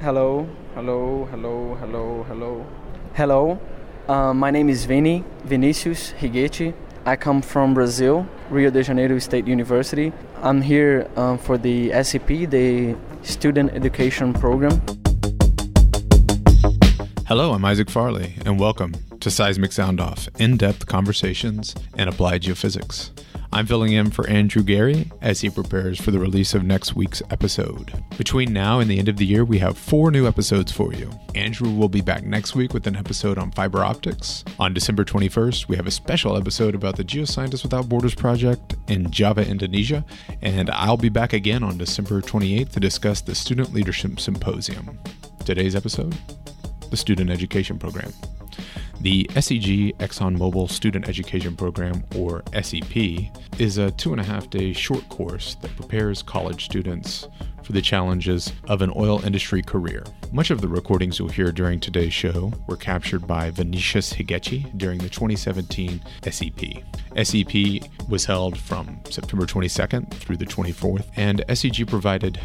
Hello, 0.00 0.48
hello, 0.74 1.26
hello, 1.26 1.74
hello, 1.74 2.22
hello. 2.22 2.66
Hello, 3.12 3.60
uh, 4.08 4.32
my 4.32 4.50
name 4.50 4.70
is 4.70 4.86
Vini, 4.86 5.22
Vinicius 5.44 6.12
Higuete. 6.12 6.72
I 7.04 7.16
come 7.16 7.42
from 7.42 7.74
Brazil, 7.74 8.26
Rio 8.48 8.70
de 8.70 8.82
Janeiro 8.82 9.18
State 9.18 9.46
University. 9.46 10.10
I'm 10.42 10.62
here 10.62 11.06
um, 11.16 11.36
for 11.36 11.58
the 11.58 11.92
SEP, 12.02 12.48
the 12.48 12.96
Student 13.22 13.74
Education 13.74 14.32
Program. 14.32 14.80
Hello, 17.26 17.52
I'm 17.52 17.66
Isaac 17.66 17.90
Farley, 17.90 18.36
and 18.46 18.58
welcome 18.58 18.94
to 19.20 19.30
Seismic 19.30 19.70
Sound 19.70 20.00
Off 20.00 20.30
in 20.38 20.56
depth 20.56 20.86
conversations 20.86 21.74
and 21.98 22.08
applied 22.08 22.40
geophysics. 22.40 23.10
I'm 23.52 23.66
filling 23.66 23.92
in 23.92 24.10
for 24.10 24.28
Andrew 24.28 24.62
Geary 24.62 25.10
as 25.20 25.40
he 25.40 25.50
prepares 25.50 26.00
for 26.00 26.12
the 26.12 26.20
release 26.20 26.54
of 26.54 26.62
next 26.62 26.94
week's 26.94 27.20
episode. 27.30 27.92
Between 28.16 28.52
now 28.52 28.78
and 28.78 28.88
the 28.88 28.98
end 28.98 29.08
of 29.08 29.16
the 29.16 29.26
year, 29.26 29.44
we 29.44 29.58
have 29.58 29.76
four 29.76 30.12
new 30.12 30.28
episodes 30.28 30.70
for 30.70 30.92
you. 30.92 31.10
Andrew 31.34 31.70
will 31.70 31.88
be 31.88 32.00
back 32.00 32.22
next 32.22 32.54
week 32.54 32.72
with 32.72 32.86
an 32.86 32.94
episode 32.94 33.38
on 33.38 33.50
fiber 33.50 33.84
optics. 33.84 34.44
On 34.60 34.72
December 34.72 35.04
21st, 35.04 35.66
we 35.66 35.74
have 35.74 35.88
a 35.88 35.90
special 35.90 36.36
episode 36.36 36.76
about 36.76 36.96
the 36.96 37.04
Geoscientists 37.04 37.64
Without 37.64 37.88
Borders 37.88 38.14
project 38.14 38.76
in 38.86 39.10
Java, 39.10 39.44
Indonesia. 39.44 40.04
And 40.42 40.70
I'll 40.70 40.96
be 40.96 41.08
back 41.08 41.32
again 41.32 41.64
on 41.64 41.76
December 41.76 42.20
28th 42.20 42.70
to 42.72 42.80
discuss 42.80 43.20
the 43.20 43.34
Student 43.34 43.74
Leadership 43.74 44.20
Symposium. 44.20 44.96
Today's 45.44 45.74
episode 45.74 46.16
the 46.90 46.96
Student 46.96 47.30
Education 47.30 47.78
Program. 47.78 48.12
The 49.02 49.24
SEG 49.30 49.96
ExxonMobil 49.96 50.68
Student 50.68 51.08
Education 51.08 51.56
Program, 51.56 52.04
or 52.14 52.42
SEP, 52.62 53.30
is 53.58 53.78
a 53.78 53.90
two 53.92 54.12
and 54.12 54.20
a 54.20 54.24
half 54.24 54.50
day 54.50 54.74
short 54.74 55.08
course 55.08 55.54
that 55.62 55.74
prepares 55.74 56.22
college 56.22 56.66
students 56.66 57.26
for 57.62 57.72
the 57.72 57.80
challenges 57.80 58.52
of 58.68 58.82
an 58.82 58.92
oil 58.94 59.24
industry 59.24 59.62
career. 59.62 60.04
Much 60.32 60.50
of 60.50 60.60
the 60.60 60.68
recordings 60.68 61.18
you'll 61.18 61.30
hear 61.30 61.50
during 61.50 61.80
today's 61.80 62.12
show 62.12 62.52
were 62.66 62.76
captured 62.76 63.26
by 63.26 63.48
Vinicius 63.48 64.12
Higuete 64.12 64.76
during 64.76 64.98
the 64.98 65.08
2017 65.08 66.02
SEP. 66.30 66.60
SEP 67.24 67.88
was 68.10 68.26
held 68.26 68.58
from 68.58 69.00
September 69.08 69.46
22nd 69.46 70.12
through 70.12 70.36
the 70.36 70.44
24th, 70.44 71.06
and 71.16 71.42
SEG 71.48 71.88
provided 71.88 72.38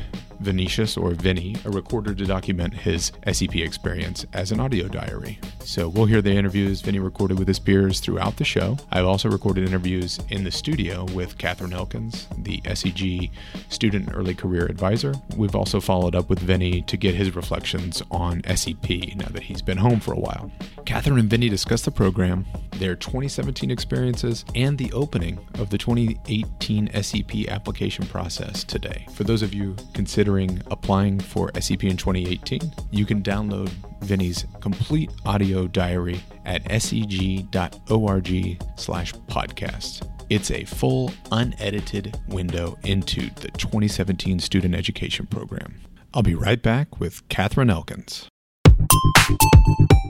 Vinicius, 0.46 0.96
or 0.96 1.12
Vinny, 1.12 1.58
a 1.66 1.70
recorder 1.72 2.14
to 2.14 2.26
document 2.26 2.74
his 2.74 3.12
SEP 3.32 3.56
experience 3.56 4.26
as 4.32 4.52
an 4.52 4.60
audio 4.60 4.88
diary. 4.88 5.40
So 5.62 5.90
we'll 5.90 6.06
hear 6.06 6.22
the 6.22 6.32
interviews 6.32 6.82
Vinny 6.82 7.00
recorded 7.00 7.40
with 7.40 7.48
his 7.48 7.60
peers 7.60 8.00
throughout 8.00 8.38
the 8.38 8.46
show. 8.46 8.78
I've 8.92 9.06
also 9.06 9.30
recorded 9.30 9.68
interviews 9.68 10.20
in 10.30 10.44
the 10.44 10.52
studio 10.52 11.06
with 11.06 11.38
Catherine 11.40 11.74
Elkins, 11.74 12.28
the 12.38 12.62
SEG 12.62 13.32
Student 13.70 14.10
Early 14.14 14.36
Career 14.36 14.66
Advisor. 14.68 15.14
We've 15.36 15.56
also 15.56 15.82
followed 15.82 16.16
up 16.16 16.30
with 16.30 16.40
Vinny 16.40 16.84
to 16.84 16.96
get 16.96 17.16
his 17.16 17.36
reflections 17.36 18.04
on 18.12 18.44
SEP 18.56 18.90
now 19.16 19.28
that 19.30 19.44
he's 19.44 19.64
been 19.64 19.78
home 19.78 20.00
for 20.00 20.14
a 20.14 20.20
while. 20.20 20.52
Catherine 20.86 21.18
and 21.18 21.30
Vinny 21.30 21.50
discuss 21.50 21.82
the 21.82 21.92
program, 21.92 22.46
their 22.74 22.96
2017 22.96 23.72
experiences, 23.72 24.46
and 24.54 24.78
the 24.78 24.94
opening 24.94 25.40
of 25.56 25.72
the 25.72 25.78
2018 25.80 26.92
SEP 27.02 27.50
application 27.50 28.06
process 28.06 28.64
today. 28.64 29.08
For 29.16 29.24
those 29.24 29.42
of 29.42 29.54
you 29.54 29.76
considering 29.94 30.35
applying 30.42 31.20
for 31.20 31.50
SEP 31.60 31.84
in 31.86 31.98
2018, 31.98 32.60
you 32.92 33.06
can 33.06 33.22
download 33.24 33.70
Vinny's 34.02 34.46
complete 34.60 35.10
audio 35.26 35.68
diary 35.68 36.22
at 36.46 36.64
seg.org 36.66 38.30
slash 38.76 39.14
podcast. 39.14 40.10
It's 40.30 40.52
a 40.52 40.66
full, 40.66 41.12
unedited 41.32 42.20
window 42.28 42.78
into 42.84 43.30
the 43.36 43.50
2017 43.58 44.40
student 44.40 44.76
education 44.76 45.28
program. 45.28 45.76
I'll 46.14 46.24
be 46.24 46.36
right 46.36 46.62
back 46.62 47.00
with 47.00 47.28
Catherine 47.30 47.70
Elkins. 47.70 48.28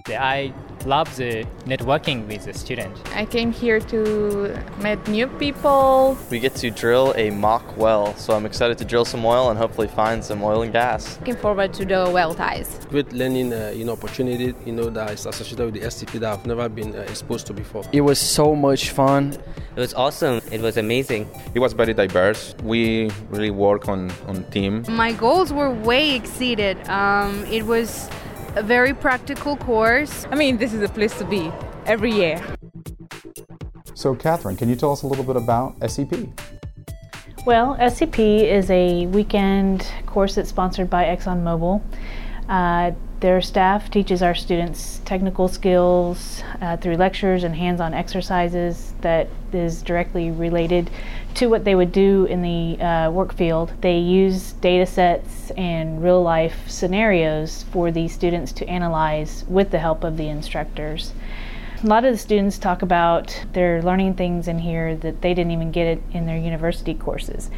I 0.07 0.53
love 0.85 1.15
the 1.15 1.47
networking 1.65 2.27
with 2.27 2.45
the 2.45 2.53
student. 2.53 2.95
I 3.15 3.25
came 3.25 3.51
here 3.51 3.79
to 3.79 4.55
meet 4.83 5.07
new 5.07 5.25
people. 5.27 6.15
We 6.29 6.39
get 6.39 6.53
to 6.57 6.69
drill 6.69 7.13
a 7.17 7.31
mock 7.31 7.75
well, 7.75 8.15
so 8.15 8.35
I'm 8.35 8.45
excited 8.45 8.77
to 8.77 8.85
drill 8.85 9.05
some 9.05 9.25
oil 9.25 9.49
and 9.49 9.57
hopefully 9.57 9.87
find 9.87 10.23
some 10.23 10.43
oil 10.43 10.61
and 10.61 10.71
gas. 10.71 11.17
Looking 11.19 11.37
forward 11.37 11.73
to 11.73 11.85
the 11.85 12.09
well 12.13 12.35
ties. 12.35 12.79
Great 12.89 13.11
learning, 13.13 13.51
uh, 13.51 13.73
you 13.75 13.83
know, 13.83 13.93
opportunity, 13.93 14.53
you 14.63 14.73
know, 14.73 14.91
that 14.91 15.09
is 15.11 15.25
associated 15.25 15.65
with 15.73 15.81
the 15.81 15.89
SEP 15.89 16.11
that 16.19 16.31
I've 16.31 16.45
never 16.45 16.69
been 16.69 16.95
uh, 16.95 16.99
exposed 16.99 17.47
to 17.47 17.53
before. 17.53 17.83
It 17.91 18.01
was 18.01 18.19
so 18.19 18.55
much 18.55 18.91
fun. 18.91 19.33
It 19.75 19.79
was 19.79 19.95
awesome. 19.95 20.39
It 20.51 20.61
was 20.61 20.77
amazing. 20.77 21.27
It 21.55 21.59
was 21.59 21.73
very 21.73 21.95
diverse. 21.95 22.53
We 22.63 23.09
really 23.31 23.51
work 23.51 23.89
on 23.89 24.11
on 24.27 24.43
team. 24.51 24.85
My 24.87 25.13
goals 25.13 25.51
were 25.51 25.71
way 25.71 26.15
exceeded. 26.15 26.77
Um, 26.89 27.43
it 27.45 27.65
was 27.65 28.07
a 28.55 28.63
very 28.63 28.93
practical 28.93 29.57
course. 29.57 30.25
I 30.31 30.35
mean, 30.35 30.57
this 30.57 30.73
is 30.73 30.81
a 30.81 30.87
place 30.87 31.17
to 31.17 31.25
be 31.25 31.51
every 31.85 32.11
year. 32.11 32.41
So, 33.93 34.15
Catherine, 34.15 34.55
can 34.55 34.69
you 34.69 34.75
tell 34.75 34.91
us 34.91 35.03
a 35.03 35.07
little 35.07 35.23
bit 35.23 35.35
about 35.35 35.75
SEP? 35.89 36.13
Well, 37.45 37.77
SEP 37.89 38.17
is 38.19 38.69
a 38.71 39.07
weekend 39.07 39.87
course 40.05 40.35
that's 40.35 40.49
sponsored 40.49 40.89
by 40.89 41.03
ExxonMobil. 41.05 41.81
Uh, 42.47 42.91
their 43.21 43.41
staff 43.41 43.89
teaches 43.89 44.21
our 44.21 44.35
students 44.35 45.01
technical 45.05 45.47
skills 45.47 46.43
uh, 46.61 46.77
through 46.77 46.95
lectures 46.95 47.43
and 47.43 47.55
hands 47.55 47.81
on 47.81 47.93
exercises 47.93 48.93
that 49.01 49.27
is 49.51 49.81
directly 49.81 50.29
related 50.29 50.91
to 51.33 51.47
what 51.47 51.63
they 51.63 51.73
would 51.73 51.91
do 51.91 52.25
in 52.25 52.41
the 52.41 52.83
uh, 52.83 53.09
work 53.09 53.33
field. 53.33 53.73
They 53.81 53.97
use 53.97 54.53
data 54.53 54.85
sets 54.85 55.49
and 55.51 56.03
real 56.03 56.21
life 56.21 56.69
scenarios 56.69 57.63
for 57.71 57.89
these 57.89 58.13
students 58.13 58.51
to 58.53 58.67
analyze 58.67 59.43
with 59.47 59.71
the 59.71 59.79
help 59.79 60.03
of 60.03 60.17
the 60.17 60.27
instructors. 60.27 61.13
A 61.83 61.87
lot 61.87 62.05
of 62.05 62.13
the 62.13 62.17
students 62.17 62.57
talk 62.57 62.81
about 62.81 63.45
they're 63.53 63.81
learning 63.81 64.15
things 64.15 64.47
in 64.47 64.59
here 64.59 64.95
that 64.97 65.21
they 65.21 65.33
didn't 65.33 65.51
even 65.51 65.71
get 65.71 65.87
it 65.87 66.01
in 66.11 66.25
their 66.25 66.37
university 66.37 66.93
courses. 66.93 67.49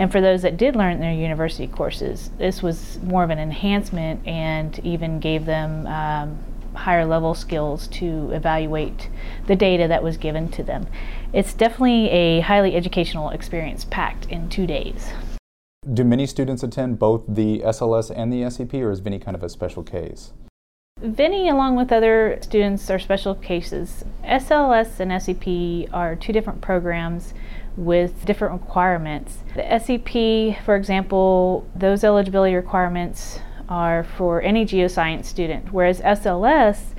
And 0.00 0.10
for 0.10 0.22
those 0.22 0.40
that 0.42 0.56
did 0.56 0.76
learn 0.76 0.94
in 0.94 1.00
their 1.00 1.12
university 1.12 1.66
courses, 1.66 2.30
this 2.38 2.62
was 2.62 2.98
more 3.02 3.22
of 3.22 3.28
an 3.28 3.38
enhancement 3.38 4.26
and 4.26 4.78
even 4.78 5.20
gave 5.20 5.44
them 5.44 5.86
um, 5.86 6.38
higher 6.72 7.04
level 7.04 7.34
skills 7.34 7.86
to 7.88 8.30
evaluate 8.30 9.10
the 9.46 9.54
data 9.54 9.86
that 9.88 10.02
was 10.02 10.16
given 10.16 10.50
to 10.52 10.62
them. 10.62 10.86
It's 11.34 11.52
definitely 11.52 12.08
a 12.08 12.40
highly 12.40 12.74
educational 12.76 13.28
experience 13.28 13.84
packed 13.84 14.24
in 14.30 14.48
two 14.48 14.66
days. 14.66 15.10
Do 15.92 16.02
many 16.02 16.24
students 16.24 16.62
attend 16.62 16.98
both 16.98 17.24
the 17.28 17.58
SLS 17.58 18.10
and 18.10 18.32
the 18.32 18.48
SEP, 18.48 18.72
or 18.72 18.90
is 18.90 19.00
Vinny 19.00 19.18
kind 19.18 19.34
of 19.34 19.42
a 19.42 19.50
special 19.50 19.82
case? 19.82 20.32
Vinny, 21.02 21.50
along 21.50 21.76
with 21.76 21.92
other 21.92 22.38
students, 22.40 22.88
are 22.88 22.98
special 22.98 23.34
cases. 23.34 24.04
SLS 24.24 24.98
and 24.98 25.22
SEP 25.22 25.92
are 25.94 26.16
two 26.16 26.32
different 26.32 26.62
programs 26.62 27.34
with 27.80 28.26
different 28.26 28.52
requirements. 28.52 29.38
The 29.54 29.78
SEP, 29.78 30.62
for 30.64 30.76
example, 30.76 31.66
those 31.74 32.04
eligibility 32.04 32.54
requirements 32.54 33.40
are 33.68 34.04
for 34.04 34.42
any 34.42 34.66
geoscience 34.66 35.24
student, 35.24 35.72
whereas 35.72 36.00
SLS, 36.00 36.94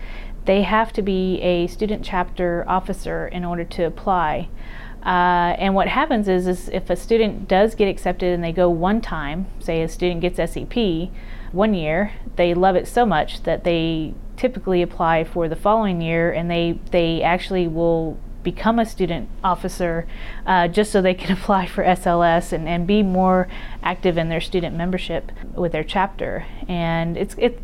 they 0.45 0.63
have 0.63 0.91
to 0.93 1.03
be 1.03 1.39
a 1.41 1.67
student 1.67 2.03
chapter 2.03 2.65
officer 2.67 3.27
in 3.27 3.45
order 3.45 3.63
to 3.63 3.83
apply. 3.83 4.49
Uh, 5.05 5.55
and 5.57 5.75
what 5.75 5.87
happens 5.87 6.27
is, 6.27 6.47
is 6.47 6.69
if 6.69 6.89
a 6.89 6.95
student 6.95 7.47
does 7.47 7.75
get 7.75 7.87
accepted 7.87 8.33
and 8.33 8.43
they 8.43 8.51
go 8.51 8.69
one 8.69 9.01
time, 9.01 9.45
say 9.59 9.83
a 9.83 9.87
student 9.87 10.21
gets 10.21 10.37
SEP 10.37 11.09
one 11.51 11.73
year, 11.75 12.13
they 12.37 12.53
love 12.53 12.75
it 12.75 12.87
so 12.87 13.05
much 13.05 13.43
that 13.43 13.63
they 13.63 14.13
typically 14.35 14.81
apply 14.81 15.23
for 15.23 15.47
the 15.47 15.55
following 15.55 16.01
year 16.01 16.31
and 16.31 16.49
they, 16.49 16.79
they 16.89 17.21
actually 17.21 17.67
will 17.67 18.17
become 18.43 18.79
a 18.79 18.85
student 18.85 19.29
officer 19.43 20.07
uh, 20.45 20.67
just 20.67 20.91
so 20.91 21.01
they 21.01 21.13
can 21.21 21.35
apply 21.35 21.67
for 21.67 21.83
SLS 21.83 22.51
and, 22.53 22.67
and 22.67 22.87
be 22.87 23.03
more 23.03 23.47
active 23.83 24.17
in 24.17 24.29
their 24.29 24.41
student 24.41 24.75
membership 24.75 25.31
with 25.53 25.71
their 25.71 25.83
chapter. 25.83 26.45
And 26.67 27.17
it's 27.17 27.35
it 27.37 27.61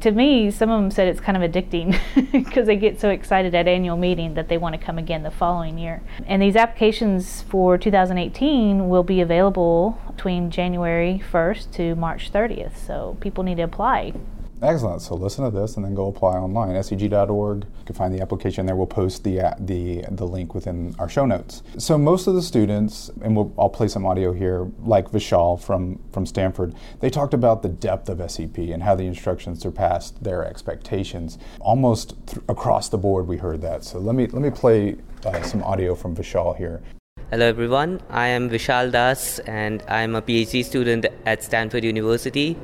to 0.00 0.10
me, 0.10 0.50
some 0.50 0.70
of 0.70 0.80
them 0.80 0.90
said 0.90 1.08
it's 1.08 1.20
kind 1.20 1.42
of 1.42 1.50
addicting 1.50 1.98
because 2.32 2.66
they 2.66 2.76
get 2.76 2.98
so 3.00 3.10
excited 3.10 3.54
at 3.54 3.68
annual 3.68 3.96
meeting 3.96 4.34
that 4.34 4.48
they 4.48 4.56
want 4.56 4.74
to 4.74 4.80
come 4.80 4.98
again 4.98 5.22
the 5.22 5.30
following 5.30 5.78
year. 5.78 6.02
And 6.26 6.40
these 6.40 6.56
applications 6.56 7.42
for 7.42 7.76
2018 7.76 8.88
will 8.88 9.02
be 9.02 9.20
available 9.20 10.00
between 10.06 10.50
January 10.50 11.22
1st 11.30 11.72
to 11.72 11.94
March 11.96 12.32
30th. 12.32 12.76
So 12.78 13.16
people 13.20 13.44
need 13.44 13.56
to 13.56 13.62
apply. 13.62 14.14
Excellent. 14.62 15.00
So 15.00 15.14
listen 15.14 15.44
to 15.44 15.50
this 15.50 15.76
and 15.76 15.84
then 15.84 15.94
go 15.94 16.08
apply 16.08 16.36
online. 16.36 16.74
SEG.org. 16.74 17.64
You 17.64 17.84
can 17.86 17.94
find 17.94 18.12
the 18.12 18.20
application 18.20 18.66
there. 18.66 18.76
We'll 18.76 18.86
post 18.86 19.24
the 19.24 19.54
the 19.58 20.04
the 20.10 20.26
link 20.26 20.54
within 20.54 20.94
our 20.98 21.08
show 21.08 21.24
notes. 21.24 21.62
So 21.78 21.96
most 21.96 22.26
of 22.26 22.34
the 22.34 22.42
students, 22.42 23.10
and 23.22 23.34
we'll, 23.34 23.52
I'll 23.58 23.70
play 23.70 23.88
some 23.88 24.04
audio 24.04 24.32
here, 24.32 24.70
like 24.82 25.10
Vishal 25.10 25.58
from 25.60 25.98
from 26.12 26.26
Stanford. 26.26 26.74
They 27.00 27.08
talked 27.08 27.32
about 27.32 27.62
the 27.62 27.70
depth 27.70 28.08
of 28.10 28.18
SEP 28.30 28.58
and 28.58 28.82
how 28.82 28.94
the 28.94 29.04
instructions 29.04 29.60
surpassed 29.60 30.22
their 30.22 30.44
expectations. 30.44 31.38
Almost 31.60 32.14
th- 32.26 32.42
across 32.48 32.90
the 32.90 32.98
board, 32.98 33.26
we 33.26 33.38
heard 33.38 33.62
that. 33.62 33.84
So 33.84 33.98
let 33.98 34.14
me 34.14 34.26
let 34.26 34.42
me 34.42 34.50
play 34.50 34.96
uh, 35.24 35.42
some 35.42 35.62
audio 35.62 35.94
from 35.94 36.14
Vishal 36.14 36.56
here. 36.56 36.82
Hello 37.30 37.46
everyone. 37.46 38.00
I 38.10 38.26
am 38.26 38.50
Vishal 38.50 38.92
Das, 38.92 39.38
and 39.40 39.82
I 39.88 40.02
am 40.02 40.16
a 40.16 40.20
PhD 40.22 40.64
student 40.64 41.06
at 41.24 41.42
Stanford 41.42 41.84
University. 41.84 42.58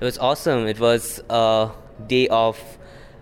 It 0.00 0.04
was 0.04 0.16
awesome. 0.16 0.66
It 0.66 0.80
was 0.80 1.22
a 1.28 1.68
day 2.06 2.26
of 2.28 2.58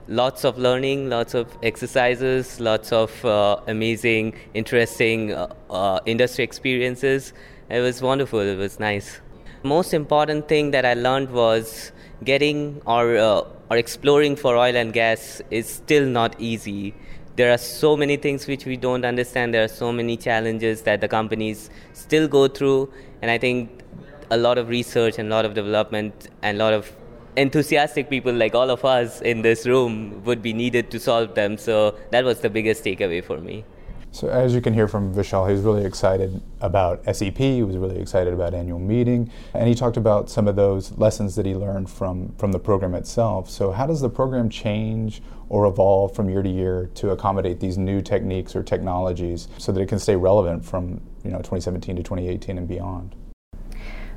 lots 0.07 0.45
of 0.45 0.59
learning, 0.59 1.11
lots 1.11 1.35
of 1.35 1.49
exercises, 1.61 2.61
lots 2.61 2.93
of 2.93 3.25
uh, 3.25 3.61
amazing, 3.67 4.35
interesting 4.55 5.33
uh, 5.33 5.53
uh, 5.71 5.99
industry 6.07 6.45
experiences. 6.45 7.33
It 7.69 7.81
was 7.81 8.01
wonderful. 8.01 8.39
It 8.39 8.57
was 8.57 8.79
nice. 8.79 9.21
Most 9.65 9.93
important 9.93 10.47
thing 10.47 10.71
that 10.71 10.85
I 10.85 10.95
learned 10.95 11.33
was 11.33 11.91
getting 12.23 12.81
or 12.87 13.17
uh, 13.17 13.43
or 13.71 13.77
exploring 13.77 14.37
for 14.37 14.57
oil 14.57 14.77
and 14.77 14.93
gas 14.93 15.43
is 15.51 15.69
still 15.69 16.07
not 16.07 16.41
easy. 16.41 16.95
There 17.35 17.53
are 17.53 17.59
so 17.59 17.97
many 17.97 18.17
things 18.17 18.47
which 18.47 18.67
we 18.67 18.77
don't 18.77 19.05
understand. 19.05 19.53
There 19.53 19.65
are 19.65 19.75
so 19.83 19.91
many 19.93 20.17
challenges 20.17 20.83
that 20.83 21.01
the 21.01 21.09
companies 21.09 21.71
still 21.93 22.29
go 22.29 22.47
through, 22.47 22.93
and 23.21 23.33
I 23.33 23.39
think 23.39 23.78
a 24.31 24.37
lot 24.37 24.59
of 24.59 24.69
research 24.69 25.19
and 25.19 25.29
a 25.29 25.31
lot 25.31 25.45
of 25.45 25.55
development 25.55 26.29
and 26.43 26.61
a 26.61 26.65
lot 26.65 26.73
of 26.73 26.91
enthusiastic 27.37 28.11
people 28.11 28.33
like 28.33 28.55
all 28.55 28.71
of 28.71 28.85
us 28.85 29.21
in 29.21 29.43
this 29.43 29.67
room 29.67 30.23
would 30.25 30.43
be 30.43 30.53
needed 30.53 30.91
to 30.91 30.99
solve 30.99 31.35
them. 31.35 31.57
So 31.57 31.97
that 32.11 32.25
was 32.25 32.41
the 32.41 32.51
biggest 32.51 32.85
takeaway 32.85 33.25
for 33.25 33.39
me. 33.39 33.65
So 34.11 34.29
as 34.29 34.55
you 34.55 34.61
can 34.61 34.73
hear 34.73 34.89
from 34.89 35.15
Vishal, 35.15 35.47
he 35.47 35.53
was 35.53 35.63
really 35.63 35.85
excited 35.85 36.41
about 36.61 37.05
SEP. 37.15 37.37
He 37.37 37.63
was 37.63 37.77
really 37.77 38.01
excited 38.01 38.33
about 38.33 38.55
annual 38.55 38.79
meeting, 38.79 39.31
and 39.53 39.69
he 39.69 39.75
talked 39.75 39.99
about 39.99 40.31
some 40.31 40.49
of 40.49 40.57
those 40.57 40.97
lessons 40.97 41.37
that 41.37 41.45
he 41.45 41.55
learned 41.55 41.91
from 41.91 42.35
from 42.39 42.53
the 42.53 42.59
program 42.59 42.95
itself. 42.95 43.51
So 43.51 43.71
how 43.71 43.87
does 43.87 44.01
the 44.01 44.09
program 44.09 44.49
change 44.49 45.23
or 45.51 45.67
evolve 45.67 46.15
from 46.15 46.31
year 46.31 46.43
to 46.43 46.49
year 46.49 46.91
to 46.95 47.11
accommodate 47.11 47.61
these 47.61 47.77
new 47.77 48.01
techniques 48.01 48.57
or 48.57 48.63
technologies 48.63 49.49
so 49.59 49.73
that 49.73 49.81
it 49.81 49.89
can 49.89 49.99
stay 49.99 50.17
relevant 50.17 50.65
from 50.65 51.01
you 51.23 51.31
know 51.31 51.39
2017 51.39 51.97
to 51.97 52.03
2018 52.03 52.57
and 52.57 52.67
beyond? 52.67 53.15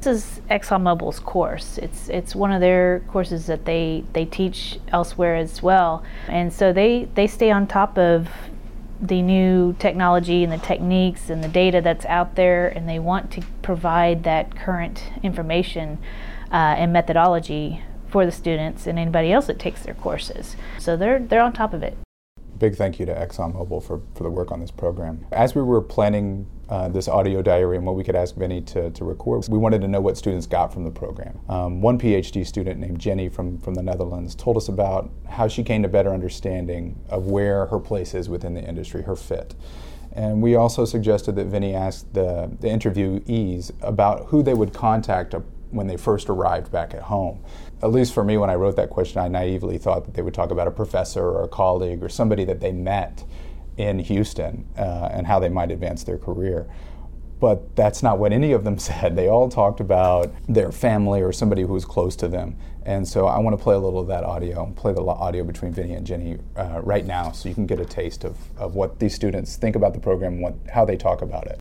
This 0.01 0.25
is 0.25 0.41
ExxonMobil's 0.49 1.19
course. 1.19 1.77
It's 1.77 2.09
it's 2.09 2.35
one 2.35 2.51
of 2.51 2.59
their 2.59 3.01
courses 3.07 3.45
that 3.45 3.65
they, 3.65 4.03
they 4.13 4.25
teach 4.25 4.79
elsewhere 4.87 5.35
as 5.35 5.61
well, 5.61 6.03
and 6.27 6.51
so 6.51 6.73
they 6.73 7.07
they 7.13 7.27
stay 7.27 7.51
on 7.51 7.67
top 7.67 7.99
of 7.99 8.27
the 8.99 9.21
new 9.21 9.73
technology 9.77 10.43
and 10.43 10.51
the 10.51 10.57
techniques 10.57 11.29
and 11.29 11.43
the 11.43 11.47
data 11.47 11.81
that's 11.81 12.05
out 12.05 12.33
there, 12.33 12.67
and 12.67 12.89
they 12.89 12.97
want 12.97 13.29
to 13.33 13.43
provide 13.61 14.23
that 14.23 14.55
current 14.55 15.03
information 15.21 15.99
uh, 16.51 16.75
and 16.77 16.91
methodology 16.91 17.83
for 18.07 18.25
the 18.25 18.31
students 18.31 18.87
and 18.87 18.97
anybody 18.97 19.31
else 19.31 19.45
that 19.45 19.59
takes 19.59 19.83
their 19.83 19.93
courses. 19.93 20.55
So 20.79 20.97
they're 20.97 21.19
they're 21.19 21.41
on 21.41 21.53
top 21.53 21.75
of 21.75 21.83
it. 21.83 21.95
Big 22.61 22.75
thank 22.75 22.99
you 22.99 23.07
to 23.07 23.15
ExxonMobil 23.15 23.81
for, 23.81 24.03
for 24.13 24.21
the 24.21 24.29
work 24.29 24.51
on 24.51 24.59
this 24.59 24.69
program. 24.69 25.25
As 25.31 25.55
we 25.55 25.63
were 25.63 25.81
planning 25.81 26.45
uh, 26.69 26.89
this 26.89 27.07
audio 27.07 27.41
diary 27.41 27.75
and 27.75 27.83
what 27.87 27.95
we 27.95 28.03
could 28.03 28.15
ask 28.15 28.35
Vinny 28.35 28.61
to, 28.61 28.91
to 28.91 29.03
record, 29.03 29.47
we 29.49 29.57
wanted 29.57 29.81
to 29.81 29.87
know 29.87 29.99
what 29.99 30.15
students 30.15 30.45
got 30.45 30.71
from 30.71 30.83
the 30.83 30.91
program. 30.91 31.39
Um, 31.49 31.81
one 31.81 31.97
PhD 31.97 32.45
student 32.45 32.79
named 32.79 32.99
Jenny 32.99 33.29
from, 33.29 33.57
from 33.57 33.73
the 33.73 33.81
Netherlands 33.81 34.35
told 34.35 34.57
us 34.57 34.67
about 34.67 35.09
how 35.27 35.47
she 35.47 35.63
came 35.63 35.81
to 35.81 35.87
better 35.87 36.13
understanding 36.13 37.03
of 37.09 37.25
where 37.25 37.65
her 37.65 37.79
place 37.79 38.13
is 38.13 38.29
within 38.29 38.53
the 38.53 38.61
industry, 38.61 39.01
her 39.01 39.15
fit. 39.15 39.55
And 40.11 40.39
we 40.39 40.53
also 40.53 40.85
suggested 40.85 41.35
that 41.37 41.45
Vinny 41.45 41.73
ask 41.73 42.13
the, 42.13 42.55
the 42.59 42.67
interviewees 42.67 43.71
about 43.81 44.27
who 44.27 44.43
they 44.43 44.53
would 44.53 44.71
contact 44.71 45.33
when 45.71 45.87
they 45.87 45.97
first 45.97 46.29
arrived 46.29 46.71
back 46.71 46.93
at 46.93 47.03
home. 47.03 47.43
At 47.81 47.91
least 47.91 48.13
for 48.13 48.23
me, 48.23 48.37
when 48.37 48.49
I 48.49 48.55
wrote 48.55 48.75
that 48.75 48.89
question, 48.89 49.19
I 49.19 49.27
naively 49.27 49.77
thought 49.77 50.05
that 50.05 50.13
they 50.13 50.21
would 50.21 50.33
talk 50.33 50.51
about 50.51 50.67
a 50.67 50.71
professor 50.71 51.23
or 51.23 51.43
a 51.43 51.47
colleague 51.47 52.03
or 52.03 52.09
somebody 52.09 52.45
that 52.45 52.59
they 52.59 52.71
met 52.71 53.23
in 53.77 53.99
Houston 53.99 54.67
uh, 54.77 55.09
and 55.11 55.25
how 55.25 55.39
they 55.39 55.49
might 55.49 55.71
advance 55.71 56.03
their 56.03 56.17
career. 56.17 56.67
But 57.39 57.75
that's 57.75 58.03
not 58.03 58.19
what 58.19 58.31
any 58.31 58.51
of 58.51 58.63
them 58.63 58.77
said. 58.89 59.15
They 59.15 59.27
all 59.27 59.49
talked 59.49 59.79
about 59.79 60.31
their 60.47 60.71
family 60.71 61.21
or 61.21 61.31
somebody 61.31 61.63
who 61.63 61.73
was 61.73 61.85
close 61.85 62.15
to 62.17 62.27
them. 62.27 62.55
And 62.83 63.07
so 63.07 63.27
I 63.27 63.37
want 63.39 63.57
to 63.57 63.63
play 63.63 63.75
a 63.75 63.79
little 63.79 63.99
of 63.99 64.07
that 64.07 64.23
audio, 64.23 64.65
play 64.75 64.93
the 64.93 65.03
audio 65.03 65.43
between 65.43 65.71
Vinny 65.71 65.93
and 65.93 66.05
Jenny 66.05 66.39
uh, 66.55 66.81
right 66.83 67.05
now 67.05 67.31
so 67.31 67.47
you 67.47 67.55
can 67.55 67.67
get 67.67 67.79
a 67.79 67.85
taste 67.85 68.23
of, 68.23 68.37
of 68.57 68.75
what 68.75 68.99
these 68.99 69.13
students 69.13 69.55
think 69.55 69.75
about 69.75 69.93
the 69.93 69.99
program, 69.99 70.41
what, 70.41 70.55
how 70.71 70.83
they 70.83 70.97
talk 70.97 71.21
about 71.21 71.47
it. 71.47 71.60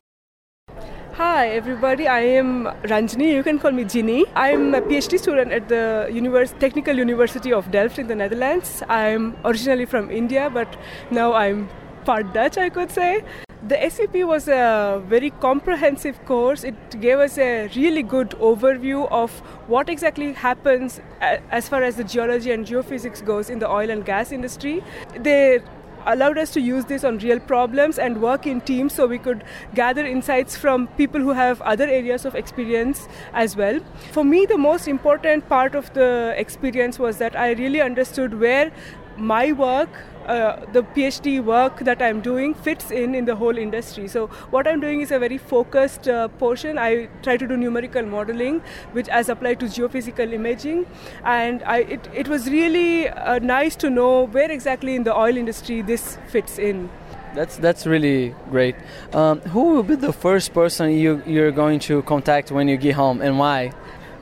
Hi 1.21 1.49
everybody, 1.49 2.09
I 2.09 2.21
am 2.21 2.65
Ranjini, 2.91 3.31
you 3.31 3.43
can 3.43 3.59
call 3.59 3.73
me 3.73 3.85
Ginny. 3.85 4.25
I'm 4.35 4.75
a 4.75 4.81
PhD 4.81 5.19
student 5.19 5.53
at 5.53 5.69
the 5.69 6.09
Univers- 6.11 6.55
Technical 6.59 6.97
University 6.97 7.53
of 7.53 7.71
Delft 7.71 7.99
in 7.99 8.07
the 8.07 8.15
Netherlands. 8.15 8.83
I'm 8.89 9.37
originally 9.45 9.85
from 9.85 10.11
India 10.11 10.49
but 10.49 10.79
now 11.11 11.35
I'm 11.35 11.69
part 12.07 12.33
Dutch 12.33 12.57
I 12.57 12.71
could 12.71 12.91
say. 12.91 13.23
The 13.69 13.77
SEP 13.91 14.25
was 14.25 14.49
a 14.49 15.03
very 15.09 15.29
comprehensive 15.43 16.25
course. 16.25 16.65
It 16.65 16.99
gave 17.03 17.19
us 17.19 17.37
a 17.37 17.69
really 17.77 18.03
good 18.03 18.31
overview 18.53 19.07
of 19.11 19.31
what 19.67 19.91
exactly 19.91 20.33
happens 20.33 21.03
as 21.21 21.69
far 21.69 21.83
as 21.83 21.97
the 21.97 22.05
geology 22.05 22.51
and 22.53 22.67
geophysics 22.67 23.23
goes 23.23 23.51
in 23.51 23.59
the 23.59 23.71
oil 23.71 23.91
and 23.91 24.07
gas 24.07 24.33
industry. 24.33 24.83
They 25.15 25.61
allowed 26.06 26.38
us 26.38 26.50
to 26.52 26.61
use 26.61 26.85
this 26.85 27.05
on 27.05 27.19
real 27.19 27.41
problems 27.41 27.99
and 27.99 28.20
work 28.20 28.47
in 28.47 28.61
teams 28.61 28.94
so 28.94 29.06
we 29.06 29.19
could 29.19 29.44
gather 29.75 30.05
insights 30.05 30.56
from 30.56 30.87
people 30.99 31.20
who 31.20 31.31
have 31.31 31.61
other 31.62 31.85
areas 31.85 32.25
of 32.25 32.35
experience 32.35 33.08
as 33.32 33.56
well. 33.56 33.81
For 34.12 34.25
me, 34.25 34.47
the 34.47 34.58
most 34.58 34.88
important 34.88 35.49
part 35.49 35.75
of 35.75 35.93
the 35.94 36.35
experience 36.37 36.99
was 36.99 37.19
that 37.19 37.37
I 37.37 37.52
really 37.52 37.81
understood 37.81 38.38
where 38.38 38.73
my 39.17 39.52
work 39.52 39.91
uh, 40.27 40.65
the 40.73 40.83
PhD 40.83 41.43
work 41.43 41.81
that 41.81 42.03
I'm 42.03 42.21
doing 42.21 42.55
fits 42.55 42.91
in 42.91 43.15
in 43.15 43.25
the 43.25 43.37
whole 43.37 43.59
industry. 43.59 44.09
So 44.09 44.27
what 44.51 44.67
I'm 44.67 44.81
doing 44.81 45.01
is 45.01 45.11
a 45.11 45.19
very 45.19 45.39
focused 45.39 46.09
uh, 46.09 46.29
portion. 46.29 46.79
I 46.79 47.09
try 47.23 47.37
to 47.37 47.47
do 47.47 47.57
numerical 47.57 48.03
modeling, 48.03 48.63
which 48.93 49.09
as 49.09 49.29
applied 49.29 49.61
to 49.61 49.67
geophysical 49.67 50.33
imaging, 50.33 50.87
and 51.25 51.63
I, 51.65 51.79
it, 51.79 52.09
it 52.15 52.29
was 52.29 52.49
really 52.51 53.09
uh, 53.09 53.39
nice 53.39 53.77
to 53.77 53.91
know 53.91 54.27
where 54.27 54.51
exactly 54.51 54.95
in 54.95 55.05
the 55.05 55.17
oil 55.17 55.37
industry 55.37 55.83
this 55.83 56.19
fits 56.29 56.59
in. 56.59 56.91
That's 57.35 57.57
that's 57.59 57.87
really 57.87 58.35
great. 58.51 58.75
Um, 59.13 59.41
who 59.41 59.75
will 59.75 59.85
be 59.85 59.95
the 59.95 60.13
first 60.13 60.53
person 60.53 60.91
you 60.91 61.23
you're 61.27 61.53
going 61.53 61.79
to 61.81 62.03
contact 62.03 62.51
when 62.51 62.67
you 62.67 62.77
get 62.77 62.95
home, 62.95 63.23
and 63.23 63.39
why? 63.39 63.73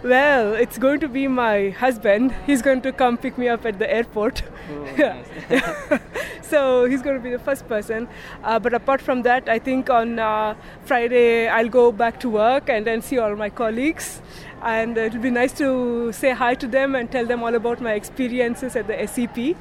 Well, 0.03 0.55
it's 0.55 0.79
going 0.79 1.00
to 1.00 1.09
be 1.09 1.27
my 1.27 1.71
husband. 1.71 2.33
He's 2.47 2.62
going 2.62 2.83
to 2.83 2.93
come 2.93 3.17
pick 3.19 3.37
me 3.37 3.49
up 3.49 3.67
at 3.67 3.81
the 3.81 3.93
airport. 3.93 4.45
Oh, 4.71 5.99
so 6.43 6.85
he's 6.85 7.03
going 7.03 7.17
to 7.17 7.23
be 7.23 7.31
the 7.31 7.39
first 7.41 7.67
person. 7.67 8.06
Uh, 8.45 8.61
but 8.61 8.75
apart 8.75 9.00
from 9.00 9.23
that, 9.23 9.49
I 9.49 9.59
think 9.59 9.91
on 9.91 10.21
uh, 10.21 10.55
Friday 10.85 11.49
I'll 11.49 11.69
go 11.69 11.91
back 11.91 12.21
to 12.21 12.31
work 12.31 12.69
and 12.69 12.87
then 12.87 13.03
see 13.03 13.19
all 13.19 13.35
my 13.35 13.50
colleagues. 13.50 14.23
And 14.62 14.97
it'll 14.97 15.21
be 15.21 15.31
nice 15.31 15.53
to 15.59 16.12
say 16.12 16.31
hi 16.31 16.55
to 16.55 16.69
them 16.69 16.95
and 16.95 17.11
tell 17.11 17.27
them 17.27 17.43
all 17.43 17.56
about 17.56 17.81
my 17.81 17.95
experiences 17.95 18.76
at 18.76 18.87
the 18.87 19.05
SEP. 19.05 19.57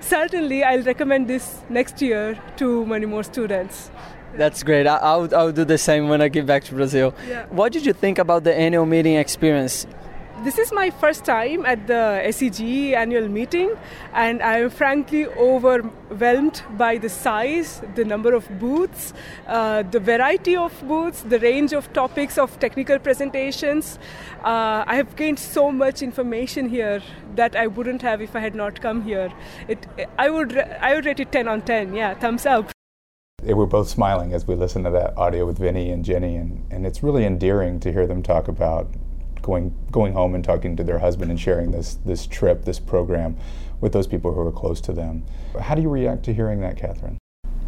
Certainly, 0.00 0.64
I'll 0.64 0.82
recommend 0.82 1.28
this 1.28 1.60
next 1.68 2.00
year 2.00 2.40
to 2.56 2.86
many 2.86 3.04
more 3.04 3.22
students. 3.22 3.90
That's 4.36 4.62
great. 4.62 4.86
I, 4.86 4.96
I, 4.96 5.16
would, 5.16 5.34
I 5.34 5.44
would 5.44 5.54
do 5.54 5.64
the 5.64 5.78
same 5.78 6.08
when 6.08 6.20
I 6.22 6.28
get 6.28 6.46
back 6.46 6.64
to 6.64 6.74
Brazil. 6.74 7.14
Yeah. 7.28 7.46
What 7.50 7.72
did 7.72 7.84
you 7.84 7.92
think 7.92 8.18
about 8.18 8.44
the 8.44 8.54
annual 8.54 8.86
meeting 8.86 9.16
experience? 9.16 9.86
This 10.42 10.58
is 10.58 10.72
my 10.72 10.90
first 10.90 11.24
time 11.24 11.64
at 11.64 11.86
the 11.86 12.20
SEG 12.24 12.94
annual 12.94 13.28
meeting, 13.28 13.76
and 14.12 14.42
I'm 14.42 14.70
frankly 14.70 15.26
overwhelmed 15.26 16.62
by 16.76 16.98
the 16.98 17.08
size, 17.08 17.80
the 17.94 18.04
number 18.04 18.34
of 18.34 18.48
booths, 18.58 19.14
uh, 19.46 19.84
the 19.84 20.00
variety 20.00 20.56
of 20.56 20.72
booths, 20.88 21.22
the 21.22 21.38
range 21.38 21.72
of 21.72 21.92
topics 21.92 22.38
of 22.38 22.58
technical 22.58 22.98
presentations. 22.98 24.00
Uh, 24.42 24.82
I 24.84 24.96
have 24.96 25.14
gained 25.14 25.38
so 25.38 25.70
much 25.70 26.02
information 26.02 26.68
here 26.68 27.00
that 27.36 27.54
I 27.54 27.68
wouldn't 27.68 28.02
have 28.02 28.20
if 28.20 28.34
I 28.34 28.40
had 28.40 28.56
not 28.56 28.80
come 28.80 29.02
here. 29.02 29.32
It, 29.68 29.86
I 30.18 30.28
would, 30.28 30.58
I 30.58 30.96
would 30.96 31.06
rate 31.06 31.20
it 31.20 31.30
10 31.30 31.46
on 31.46 31.62
10. 31.62 31.94
Yeah, 31.94 32.14
thumbs 32.14 32.46
up 32.46 32.72
we're 33.42 33.66
both 33.66 33.88
smiling 33.88 34.32
as 34.32 34.46
we 34.46 34.54
listened 34.54 34.84
to 34.84 34.90
that 34.92 35.16
audio 35.16 35.44
with 35.46 35.58
Vinny 35.58 35.90
and 35.90 36.04
Jenny, 36.04 36.36
and, 36.36 36.64
and 36.70 36.86
it's 36.86 37.02
really 37.02 37.24
endearing 37.24 37.80
to 37.80 37.92
hear 37.92 38.06
them 38.06 38.22
talk 38.22 38.48
about 38.48 38.88
going 39.42 39.74
going 39.90 40.12
home 40.12 40.34
and 40.34 40.44
talking 40.44 40.76
to 40.76 40.84
their 40.84 41.00
husband 41.00 41.30
and 41.30 41.40
sharing 41.40 41.72
this 41.72 41.98
this 42.04 42.26
trip, 42.26 42.64
this 42.64 42.78
program, 42.78 43.36
with 43.80 43.92
those 43.92 44.06
people 44.06 44.32
who 44.32 44.40
are 44.40 44.52
close 44.52 44.80
to 44.82 44.92
them. 44.92 45.24
How 45.60 45.74
do 45.74 45.82
you 45.82 45.88
react 45.88 46.22
to 46.24 46.34
hearing 46.34 46.60
that, 46.60 46.76
Catherine? 46.76 47.18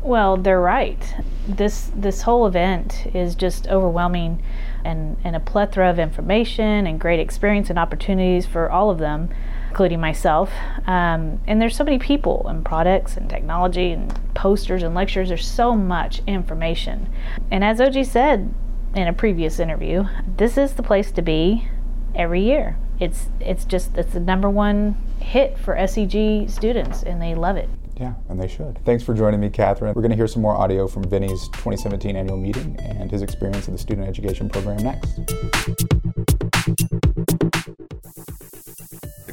Well, 0.02 0.37
they're 0.37 0.61
right. 0.61 1.02
This 1.49 1.90
this 1.95 2.23
whole 2.23 2.47
event 2.47 3.07
is 3.14 3.35
just 3.35 3.66
overwhelming, 3.66 4.43
and 4.85 5.16
and 5.25 5.35
a 5.35 5.40
plethora 5.40 5.90
of 5.90 5.99
information 5.99 6.87
and 6.87 7.00
great 7.00 7.19
experience 7.19 7.71
and 7.71 7.78
opportunities 7.78 8.47
for 8.47 8.71
all 8.71 8.90
of 8.90 8.99
them 8.99 9.31
including 9.75 10.00
myself. 10.00 10.52
Um, 10.87 11.40
and 11.49 11.61
there's 11.61 11.75
so 11.75 11.83
many 11.83 11.99
people 11.99 12.47
and 12.47 12.64
products 12.64 13.16
and 13.16 13.28
technology 13.28 13.90
and 13.90 14.09
posters 14.33 14.85
and 14.85 14.95
lectures. 14.95 15.31
There's 15.31 15.45
so 15.45 15.75
much 15.75 16.23
information. 16.28 17.12
And 17.50 17.64
as 17.64 17.81
OG 17.81 18.04
said 18.04 18.54
in 18.95 19.09
a 19.09 19.12
previous 19.12 19.59
interview, 19.59 20.04
this 20.37 20.57
is 20.57 20.75
the 20.75 20.85
place 20.85 21.11
to 21.11 21.23
be 21.23 21.66
every 22.14 22.45
year. 22.45 22.78
It's 23.00 23.26
it's 23.40 23.64
just 23.64 23.99
it's 23.99 24.12
the 24.12 24.21
number 24.21 24.49
one 24.49 24.97
hit 25.19 25.59
for 25.59 25.75
SEG 25.75 26.49
students, 26.49 27.02
and 27.02 27.21
they 27.21 27.35
love 27.35 27.57
it. 27.57 27.69
Yeah, 27.99 28.14
and 28.28 28.40
they 28.40 28.47
should. 28.47 28.78
Thanks 28.85 29.02
for 29.02 29.12
joining 29.12 29.40
me, 29.40 29.50
Catherine. 29.50 29.93
We're 29.97 30.02
going 30.02 30.11
to 30.12 30.16
hear 30.16 30.28
some 30.28 30.43
more 30.43 30.57
audio 30.57 30.87
from 30.87 31.02
Vinny's 31.02 31.49
2017 31.49 32.14
annual 32.14 32.37
meeting 32.37 32.76
and 32.78 33.11
his 33.11 33.23
experience 33.23 33.66
of 33.66 33.73
the 33.73 33.78
student 33.78 34.07
education 34.07 34.49
program 34.49 34.85
next. 34.85 36.13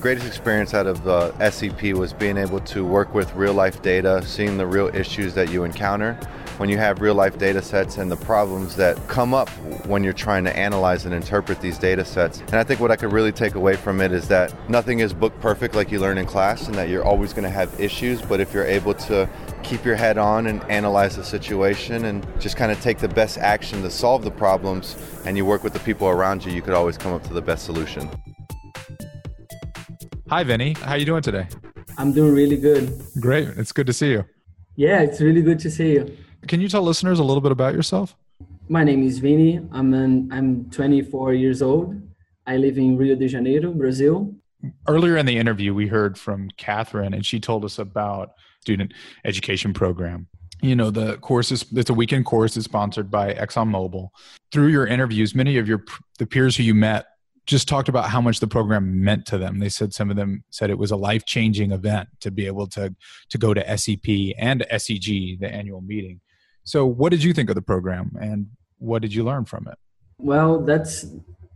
Greatest 0.02 0.26
experience 0.26 0.74
out 0.74 0.88
of 0.88 1.08
uh, 1.08 1.52
SEP 1.52 1.94
was 1.94 2.12
being 2.12 2.36
able 2.36 2.60
to 2.62 2.84
work 2.84 3.14
with 3.14 3.32
real 3.36 3.54
life 3.54 3.84
data, 3.84 4.20
seeing 4.26 4.58
the 4.58 4.66
real 4.66 4.88
issues 4.96 5.36
that 5.36 5.52
you 5.52 5.64
encounter 5.64 6.16
when 6.58 6.70
you 6.70 6.78
have 6.80 7.02
real 7.02 7.14
life 7.14 7.38
data 7.38 7.62
sets 7.62 7.98
and 7.98 8.12
the 8.12 8.18
problems 8.18 8.76
that 8.76 8.98
come 9.08 9.36
up 9.36 9.48
when 9.86 10.04
you're 10.04 10.12
trying 10.12 10.44
to 10.44 10.58
analyze 10.58 11.06
and 11.06 11.14
interpret 11.14 11.62
these 11.62 11.78
data 11.78 12.04
sets. 12.04 12.40
And 12.40 12.56
I 12.56 12.64
think 12.64 12.80
what 12.80 12.90
I 12.90 12.96
could 12.96 13.12
really 13.12 13.32
take 13.32 13.54
away 13.54 13.76
from 13.76 14.02
it 14.02 14.12
is 14.12 14.28
that 14.30 14.52
nothing 14.68 15.02
is 15.02 15.14
book 15.14 15.40
perfect 15.40 15.76
like 15.76 15.92
you 15.92 16.00
learn 16.00 16.18
in 16.18 16.26
class 16.26 16.66
and 16.66 16.74
that 16.74 16.90
you're 16.90 17.06
always 17.06 17.32
going 17.32 17.44
to 17.44 17.52
have 17.52 17.80
issues, 17.80 18.24
but 18.24 18.40
if 18.40 18.56
you're 18.56 18.66
able 18.66 18.96
to 18.96 19.30
keep 19.62 19.86
your 19.86 19.96
head 19.96 20.18
on 20.18 20.48
and 20.48 20.64
analyze 20.64 21.16
the 21.16 21.24
situation 21.24 22.06
and 22.06 22.26
just 22.42 22.58
kind 22.58 22.72
of 22.72 22.82
take 22.82 22.98
the 22.98 23.08
best 23.08 23.38
action 23.38 23.84
to 23.84 23.92
solve 23.92 24.24
the 24.24 24.32
problems 24.32 24.98
and 25.26 25.38
you 25.38 25.46
work 25.46 25.64
with 25.64 25.74
the 25.74 25.80
people 25.82 26.08
around 26.08 26.44
you, 26.44 26.52
you 26.52 26.64
could 26.64 26.74
always 26.74 26.98
come 26.98 27.14
up 27.14 27.22
to 27.22 27.34
the 27.34 27.42
best 27.42 27.66
solution. 27.66 28.10
Hi, 30.32 30.46
Vinny. 30.46 30.76
How 30.84 30.96
you 30.96 31.04
doing 31.04 31.22
today? 31.22 31.46
I'm 31.98 32.14
doing 32.14 32.34
really 32.34 32.56
good. 32.56 33.04
Great. 33.20 33.50
It's 33.58 33.74
good 33.74 33.86
to 33.88 33.92
see 33.92 34.12
you. 34.12 34.24
Yeah, 34.78 35.02
it's 35.02 35.20
really 35.20 35.42
good 35.42 35.60
to 35.60 35.70
see 35.70 35.92
you. 35.92 36.18
Can 36.48 36.62
you 36.62 36.70
tell 36.70 36.84
listeners 36.84 37.20
a 37.20 37.24
little 37.26 37.42
bit 37.42 37.52
about 37.52 37.74
yourself? 37.74 38.16
My 38.70 38.86
name 38.86 39.04
is 39.04 39.20
Vinny. 39.20 39.60
I'm 39.74 39.94
an, 39.94 40.32
I'm 40.32 40.70
24 40.70 41.34
years 41.34 41.62
old. 41.62 42.02
I 42.48 42.56
live 42.56 42.78
in 42.78 42.96
Rio 42.96 43.18
de 43.18 43.28
Janeiro, 43.28 43.74
Brazil. 43.74 44.34
Earlier 44.88 45.18
in 45.18 45.26
the 45.26 45.38
interview, 45.38 45.74
we 45.74 45.88
heard 45.88 46.18
from 46.18 46.50
Catherine, 46.56 47.14
and 47.14 47.26
she 47.26 47.42
told 47.42 47.66
us 47.66 47.78
about 47.78 48.32
student 48.62 48.94
education 49.26 49.74
program. 49.74 50.28
You 50.62 50.78
know, 50.78 50.92
the 50.92 51.18
course 51.18 51.52
is 51.52 51.66
it's 51.74 51.90
a 51.90 51.94
weekend 51.94 52.26
course. 52.26 52.56
It's 52.56 52.64
sponsored 52.64 53.12
by 53.12 53.34
ExxonMobil. 53.34 54.08
Through 54.54 54.68
your 54.68 54.88
interviews, 54.88 55.36
many 55.36 55.58
of 55.58 55.68
your 55.68 55.84
the 56.20 56.26
peers 56.26 56.56
who 56.56 56.64
you 56.64 56.74
met 56.74 57.08
just 57.46 57.68
talked 57.68 57.90
about 57.90 58.10
how 58.10 58.22
much 58.22 58.40
the 58.40 58.48
program 58.48 59.04
meant 59.04 59.26
to 59.28 59.38
them. 59.38 59.60
They 59.60 59.70
said 59.70 59.94
some 59.94 60.10
of 60.10 60.16
them 60.16 60.44
said 60.50 60.70
it 60.70 60.78
was 60.78 60.92
a 60.92 60.96
life 60.96 61.26
changing 61.26 61.72
event 61.72 62.10
to 62.22 62.32
be 62.32 62.46
able 62.46 62.68
to 62.68 62.96
to 63.30 63.38
go 63.38 63.54
to 63.54 63.78
SEP 63.78 64.36
and 64.38 64.66
SEG, 64.72 65.40
the 65.40 65.50
annual 65.52 65.82
meeting. 65.82 66.22
So, 66.64 66.86
what 66.86 67.10
did 67.10 67.24
you 67.24 67.34
think 67.34 67.50
of 67.50 67.56
the 67.56 67.62
program, 67.62 68.16
and 68.22 68.48
what 68.78 69.02
did 69.02 69.14
you 69.14 69.24
learn 69.24 69.46
from 69.46 69.68
it? 69.68 69.78
Well, 70.18 70.62
that's 70.62 71.06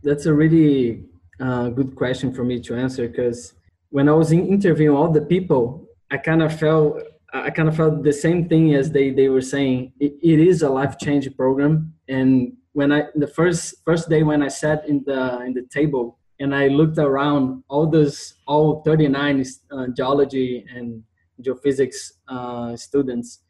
that's 0.02 0.26
a 0.26 0.34
really 0.34 1.04
uh, 1.40 1.68
good 1.68 1.94
question 1.94 2.34
for 2.34 2.44
me 2.44 2.60
to 2.60 2.74
answer 2.74 3.08
because 3.08 3.54
when 3.90 4.08
I 4.08 4.12
was 4.12 4.32
interviewing 4.32 4.96
all 4.96 5.10
the 5.10 5.20
people, 5.20 5.86
I 6.10 6.16
kind 6.16 6.42
of 6.42 6.58
felt 6.58 7.00
I 7.32 7.50
kind 7.50 7.68
of 7.68 7.76
felt 7.76 8.02
the 8.02 8.12
same 8.12 8.48
thing 8.48 8.74
as 8.74 8.90
they 8.90 9.10
they 9.10 9.28
were 9.28 9.40
saying. 9.40 9.92
it, 10.00 10.14
it 10.22 10.40
is 10.40 10.62
a 10.62 10.68
life 10.68 10.98
changing 10.98 11.34
program, 11.34 11.94
and 12.08 12.52
when 12.76 12.92
I 12.92 13.04
the 13.14 13.26
first 13.26 13.62
first 13.86 14.10
day 14.10 14.22
when 14.22 14.42
I 14.42 14.48
sat 14.48 14.86
in 14.86 15.02
the 15.06 15.20
in 15.46 15.54
the 15.54 15.66
table 15.78 16.18
and 16.38 16.54
I 16.54 16.68
looked 16.68 16.98
around 16.98 17.64
all 17.68 17.86
those 17.86 18.34
all 18.46 18.82
39 18.82 19.44
uh, 19.70 19.86
geology 19.96 20.62
and 20.74 21.02
geophysics 21.40 21.98
uh, 22.28 22.76
students, 22.76 23.40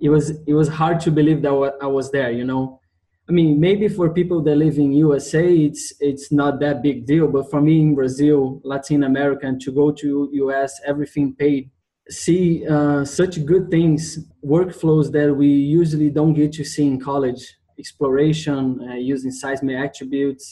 it 0.00 0.08
was 0.08 0.30
it 0.48 0.54
was 0.54 0.68
hard 0.68 0.98
to 1.04 1.12
believe 1.12 1.42
that 1.42 1.54
I 1.80 1.86
was 1.86 2.10
there. 2.10 2.32
You 2.32 2.44
know, 2.44 2.80
I 3.28 3.32
mean, 3.32 3.60
maybe 3.60 3.86
for 3.86 4.10
people 4.10 4.42
that 4.42 4.56
live 4.56 4.78
in 4.78 4.90
USA, 5.06 5.46
it's 5.68 5.92
it's 6.00 6.32
not 6.32 6.58
that 6.58 6.82
big 6.82 7.06
deal. 7.06 7.28
But 7.28 7.52
for 7.52 7.60
me 7.60 7.80
in 7.82 7.94
Brazil, 7.94 8.60
Latin 8.64 9.04
America, 9.04 9.46
and 9.46 9.60
to 9.60 9.70
go 9.70 9.92
to 9.92 10.28
US, 10.46 10.80
everything 10.84 11.36
paid, 11.36 11.70
see 12.08 12.66
uh, 12.66 13.04
such 13.04 13.46
good 13.46 13.70
things, 13.70 14.18
workflows 14.44 15.12
that 15.12 15.32
we 15.32 15.46
usually 15.46 16.10
don't 16.10 16.34
get 16.34 16.52
to 16.54 16.64
see 16.64 16.88
in 16.88 16.98
college 16.98 17.44
exploration 17.82 18.62
uh, 18.88 18.94
using 19.12 19.32
seismic 19.42 19.76
attributes, 19.86 20.44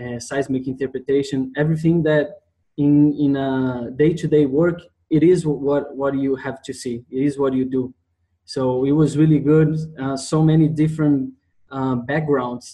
uh, 0.00 0.18
seismic 0.18 0.64
interpretation, 0.74 1.38
everything 1.62 1.96
that 2.08 2.26
in 2.84 2.92
in 3.24 3.32
a 3.36 3.50
day-to-day 4.02 4.46
work, 4.60 4.78
it 5.16 5.22
is 5.32 5.38
what 5.46 5.84
what 6.00 6.12
you 6.24 6.32
have 6.46 6.58
to 6.66 6.72
see. 6.82 6.96
It 7.16 7.22
is 7.28 7.34
what 7.42 7.52
you 7.58 7.66
do. 7.78 7.84
So 8.54 8.62
it 8.90 8.94
was 9.02 9.10
really 9.22 9.42
good. 9.54 9.70
Uh, 10.02 10.16
so 10.16 10.38
many 10.50 10.66
different 10.82 11.18
uh, 11.76 11.96
backgrounds. 12.12 12.66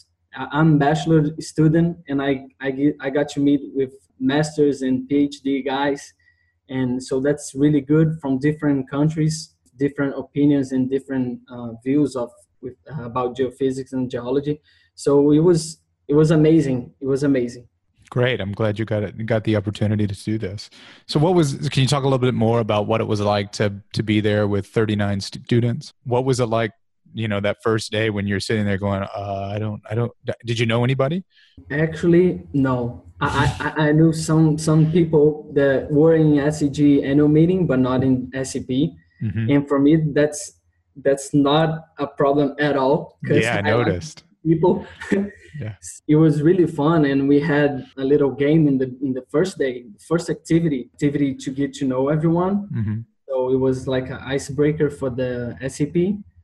I'm 0.57 0.78
bachelor 0.78 1.23
student, 1.52 1.88
and 2.09 2.19
I 2.28 2.33
I 2.67 2.69
get 2.78 2.93
I 3.07 3.09
got 3.19 3.28
to 3.35 3.40
meet 3.49 3.62
with 3.78 3.93
masters 4.33 4.76
and 4.87 4.95
PhD 5.09 5.47
guys, 5.75 6.00
and 6.76 6.90
so 7.09 7.14
that's 7.26 7.47
really 7.64 7.83
good 7.95 8.09
from 8.21 8.33
different 8.49 8.81
countries, 8.97 9.35
different 9.85 10.12
opinions 10.25 10.73
and 10.75 10.83
different 10.97 11.40
uh, 11.55 11.71
views 11.85 12.14
of 12.23 12.31
with 12.62 12.75
uh, 12.91 13.05
about 13.05 13.37
geophysics 13.37 13.93
and 13.93 14.11
geology. 14.11 14.61
So 14.95 15.33
it 15.33 15.41
was 15.41 15.81
it 16.09 16.15
was 16.15 16.31
amazing. 16.31 16.93
It 17.00 17.07
was 17.07 17.23
amazing. 17.23 17.69
Great. 18.11 18.41
I'm 18.41 18.53
glad 18.53 18.79
you 18.79 18.85
got 18.85 19.03
it. 19.03 19.27
Got 19.27 19.45
the 19.45 19.57
opportunity 19.57 20.07
to 20.07 20.25
do 20.25 20.38
this. 20.38 20.71
So, 21.07 21.21
what 21.21 21.35
was? 21.35 21.69
Can 21.69 21.83
you 21.83 21.88
talk 21.88 22.05
a 22.05 22.07
little 22.07 22.19
bit 22.19 22.35
more 22.35 22.61
about 22.61 22.87
what 22.87 23.00
it 23.00 23.05
was 23.05 23.21
like 23.21 23.53
to 23.53 23.75
to 23.93 24.03
be 24.03 24.21
there 24.21 24.49
with 24.49 24.67
39 24.67 25.21
students? 25.21 25.93
What 26.05 26.25
was 26.25 26.41
it 26.41 26.47
like? 26.47 26.73
You 27.15 27.29
know, 27.29 27.41
that 27.41 27.59
first 27.62 27.91
day 27.91 28.11
when 28.11 28.27
you're 28.27 28.41
sitting 28.41 28.65
there 28.65 28.79
going, 28.79 29.03
uh, 29.03 29.50
"I 29.55 29.59
don't, 29.59 29.83
I 29.91 29.95
don't." 29.95 30.12
Did 30.47 30.59
you 30.59 30.65
know 30.65 30.85
anybody? 30.85 31.25
Actually, 31.71 32.47
no. 32.53 33.05
I, 33.21 33.75
I, 33.77 33.88
I 33.88 33.93
knew 33.93 34.12
some 34.12 34.57
some 34.57 34.91
people 34.91 35.50
that 35.55 35.91
were 35.91 36.15
in 36.15 36.33
SEG 36.35 37.05
annual 37.05 37.29
meeting, 37.29 37.67
but 37.67 37.79
not 37.79 38.03
in 38.03 38.31
SEP. 38.43 38.69
Mm-hmm. 38.69 39.50
And 39.50 39.69
for 39.69 39.79
me, 39.79 39.97
that's 40.12 40.58
that's 41.02 41.35
not 41.35 41.87
a 41.99 42.07
problem 42.07 42.55
at 42.59 42.76
all. 42.76 43.19
Yeah, 43.25 43.57
I, 43.57 43.59
I 43.59 43.61
noticed. 43.62 44.25
People. 44.45 44.87
yeah. 45.12 45.75
It 46.07 46.17
was 46.17 46.43
really 46.43 46.67
fun, 46.67 47.05
and 47.05 47.28
we 47.28 47.40
had 47.40 47.85
a 47.97 48.05
little 48.05 48.31
game 48.31 48.69
in 48.69 48.78
the 48.78 48.97
in 49.02 49.12
the 49.12 49.25
first 49.31 49.59
day, 49.59 49.87
first 50.07 50.31
activity, 50.31 50.90
activity 50.93 51.35
to 51.35 51.50
get 51.50 51.73
to 51.75 51.85
know 51.85 52.09
everyone. 52.09 52.69
Mm-hmm. 52.73 52.99
So 53.28 53.50
it 53.50 53.57
was 53.57 53.87
like 53.87 54.09
an 54.11 54.21
icebreaker 54.25 54.90
for 54.90 55.11
the 55.11 55.57
SEP. 55.69 55.97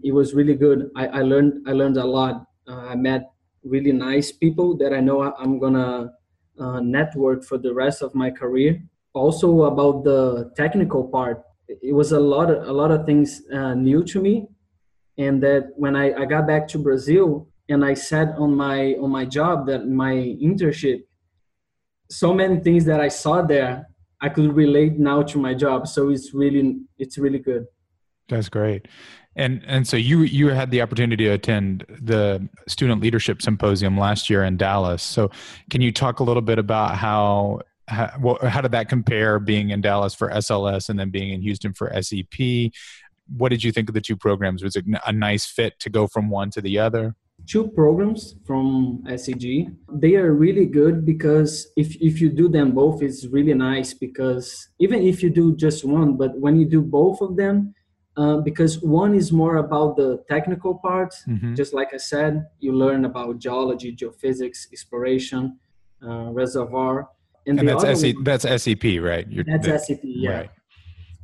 It 0.02 0.12
was 0.12 0.34
really 0.34 0.54
good. 0.54 0.90
I, 0.96 1.06
I 1.06 1.22
learned 1.22 1.66
I 1.66 1.72
learned 1.72 1.96
a 1.96 2.04
lot. 2.04 2.46
Uh, 2.68 2.92
I 2.92 2.94
met 2.94 3.30
really 3.64 3.92
nice 3.92 4.32
people 4.32 4.76
that 4.76 4.92
I 4.92 5.00
know 5.00 5.22
I'm 5.22 5.58
gonna 5.58 6.12
uh, 6.58 6.80
network 6.80 7.44
for 7.44 7.58
the 7.58 7.72
rest 7.72 8.02
of 8.02 8.14
my 8.14 8.30
career. 8.30 8.82
Also 9.14 9.64
about 9.64 10.04
the 10.04 10.52
technical 10.56 11.04
part, 11.04 11.44
it 11.68 11.94
was 11.94 12.12
a 12.12 12.20
lot 12.20 12.50
of 12.50 12.68
a 12.68 12.72
lot 12.72 12.90
of 12.90 13.06
things 13.06 13.42
uh, 13.52 13.74
new 13.74 14.04
to 14.04 14.20
me. 14.20 14.46
And 15.16 15.42
that 15.42 15.70
when 15.76 15.94
I, 15.94 16.12
I 16.22 16.24
got 16.24 16.44
back 16.46 16.66
to 16.68 16.78
brazil 16.78 17.46
and 17.68 17.84
i 17.84 17.94
said 17.94 18.34
on 18.36 18.52
my 18.56 18.94
on 19.00 19.10
my 19.10 19.24
job 19.24 19.66
that 19.68 19.86
my 19.86 20.12
internship 20.48 21.04
so 22.10 22.34
many 22.34 22.58
things 22.58 22.84
that 22.84 23.00
i 23.00 23.06
saw 23.06 23.40
there 23.40 23.86
i 24.24 24.28
could 24.28 24.54
relate 24.56 24.98
now 24.98 25.22
to 25.22 25.38
my 25.38 25.54
job. 25.54 25.86
So 25.86 26.08
it's 26.08 26.32
really 26.32 26.80
it's 26.98 27.18
really 27.18 27.38
good. 27.38 27.66
That's 28.28 28.48
great. 28.48 28.88
And 29.36 29.62
and 29.66 29.86
so 29.86 29.96
you 29.96 30.20
you 30.20 30.48
had 30.48 30.70
the 30.70 30.80
opportunity 30.80 31.24
to 31.24 31.32
attend 31.32 31.84
the 31.88 32.48
student 32.66 33.02
leadership 33.02 33.42
symposium 33.42 33.98
last 33.98 34.30
year 34.30 34.42
in 34.44 34.56
dallas. 34.56 35.02
So 35.02 35.30
can 35.70 35.80
you 35.82 35.92
talk 35.92 36.20
a 36.20 36.24
little 36.24 36.42
bit 36.42 36.58
about 36.58 36.96
how 36.96 37.60
how, 37.88 38.12
well, 38.20 38.38
how 38.42 38.60
did 38.60 38.72
that 38.72 38.88
compare 38.88 39.38
being 39.38 39.70
in 39.70 39.80
Dallas 39.80 40.14
for 40.14 40.30
SLS 40.30 40.88
and 40.88 40.98
then 40.98 41.10
being 41.10 41.32
in 41.32 41.42
Houston 41.42 41.72
for 41.72 41.92
SEP? 42.00 42.72
What 43.36 43.50
did 43.50 43.62
you 43.62 43.72
think 43.72 43.88
of 43.88 43.94
the 43.94 44.00
two 44.00 44.16
programs? 44.16 44.62
Was 44.62 44.76
it 44.76 44.84
a 45.06 45.12
nice 45.12 45.46
fit 45.46 45.78
to 45.80 45.90
go 45.90 46.06
from 46.06 46.30
one 46.30 46.50
to 46.50 46.60
the 46.60 46.78
other? 46.78 47.14
Two 47.46 47.68
programs 47.68 48.36
from 48.46 49.02
SEG. 49.06 49.74
They 49.92 50.14
are 50.16 50.32
really 50.32 50.66
good 50.66 51.04
because 51.04 51.68
if, 51.76 51.96
if 51.96 52.20
you 52.20 52.30
do 52.30 52.48
them 52.48 52.72
both, 52.72 53.02
it's 53.02 53.26
really 53.26 53.54
nice 53.54 53.92
because 53.92 54.68
even 54.78 55.02
if 55.02 55.22
you 55.22 55.30
do 55.30 55.54
just 55.54 55.84
one, 55.84 56.16
but 56.16 56.38
when 56.38 56.58
you 56.58 56.66
do 56.66 56.80
both 56.80 57.20
of 57.20 57.36
them, 57.36 57.74
uh, 58.16 58.36
because 58.38 58.80
one 58.80 59.14
is 59.14 59.32
more 59.32 59.56
about 59.56 59.96
the 59.96 60.22
technical 60.28 60.76
part, 60.76 61.12
mm-hmm. 61.28 61.54
just 61.54 61.74
like 61.74 61.92
I 61.92 61.96
said, 61.96 62.46
you 62.60 62.72
learn 62.72 63.04
about 63.04 63.40
geology, 63.40 63.94
geophysics, 63.94 64.72
exploration, 64.72 65.58
uh, 66.06 66.30
reservoir 66.30 67.08
and, 67.46 67.58
and 67.58 67.68
that's 67.68 68.02
one, 68.02 68.24
that's 68.24 68.44
SEP, 68.62 68.84
right? 69.00 69.26
You're, 69.28 69.44
that's 69.44 69.66
the, 69.66 69.78
SEP, 69.78 70.00
yeah. 70.02 70.30
Right. 70.30 70.50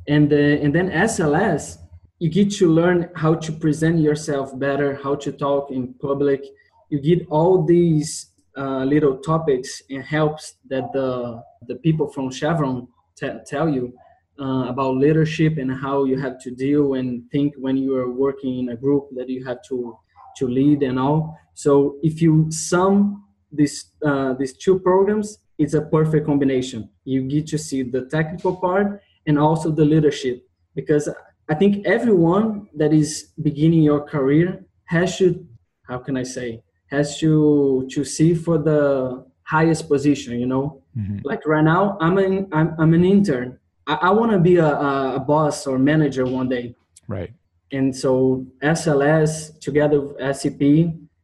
And 0.07 0.31
uh, 0.31 0.35
and 0.35 0.73
then 0.73 0.89
SLS, 0.89 1.77
you 2.19 2.29
get 2.29 2.51
to 2.53 2.71
learn 2.71 3.09
how 3.15 3.35
to 3.35 3.51
present 3.51 3.99
yourself 3.99 4.57
better, 4.57 4.95
how 4.95 5.15
to 5.15 5.31
talk 5.31 5.71
in 5.71 5.93
public. 5.95 6.43
You 6.89 6.99
get 6.99 7.27
all 7.29 7.63
these 7.63 8.31
uh, 8.57 8.83
little 8.83 9.17
topics 9.17 9.81
and 9.89 10.03
helps 10.03 10.55
that 10.69 10.91
the 10.93 11.41
the 11.67 11.75
people 11.75 12.07
from 12.07 12.31
Chevron 12.31 12.87
t- 13.17 13.39
tell 13.45 13.69
you 13.69 13.93
uh, 14.39 14.65
about 14.67 14.97
leadership 14.97 15.57
and 15.57 15.71
how 15.71 16.03
you 16.03 16.19
have 16.19 16.39
to 16.41 16.51
deal 16.51 16.95
and 16.95 17.29
think 17.31 17.53
when 17.57 17.77
you 17.77 17.95
are 17.95 18.11
working 18.11 18.59
in 18.59 18.69
a 18.69 18.75
group 18.75 19.07
that 19.15 19.29
you 19.29 19.45
have 19.45 19.61
to 19.69 19.97
to 20.37 20.47
lead 20.47 20.83
and 20.83 20.99
all. 20.99 21.37
So 21.53 21.97
if 22.01 22.21
you 22.21 22.51
sum 22.51 23.23
these 23.51 23.91
uh, 24.05 24.33
these 24.33 24.53
two 24.53 24.79
programs, 24.79 25.37
it's 25.61 25.73
a 25.73 25.81
perfect 25.81 26.25
combination. 26.25 26.89
You 27.03 27.21
get 27.23 27.47
to 27.47 27.57
see 27.57 27.83
the 27.83 28.05
technical 28.05 28.55
part 28.55 29.01
and 29.27 29.37
also 29.37 29.71
the 29.71 29.85
leadership 29.85 30.43
because 30.75 31.07
I 31.49 31.55
think 31.55 31.85
everyone 31.85 32.67
that 32.75 32.93
is 32.93 33.31
beginning 33.41 33.83
your 33.83 34.01
career 34.01 34.65
has 34.85 35.17
to, 35.19 35.45
how 35.83 35.99
can 35.99 36.17
I 36.17 36.23
say, 36.23 36.63
has 36.87 37.17
to 37.19 37.87
to 37.91 38.03
see 38.03 38.33
for 38.33 38.57
the 38.57 39.25
highest 39.43 39.87
position 39.87 40.39
you 40.39 40.45
know? 40.45 40.81
Mm-hmm. 40.97 41.19
like 41.23 41.45
right 41.45 41.63
now 41.63 41.97
i'm 42.01 42.17
an 42.17 42.49
i'm, 42.51 42.75
I'm 42.77 42.93
an 42.93 43.05
intern. 43.05 43.57
I, 43.87 43.93
I 43.93 44.09
want 44.09 44.31
to 44.33 44.39
be 44.39 44.57
a, 44.57 44.71
a 45.19 45.23
boss 45.25 45.65
or 45.65 45.79
manager 45.79 46.25
one 46.25 46.49
day. 46.49 46.75
Right. 47.07 47.31
And 47.71 47.95
so 47.95 48.45
sls 48.61 49.57
together 49.59 50.01
with 50.01 50.35
sep 50.35 50.61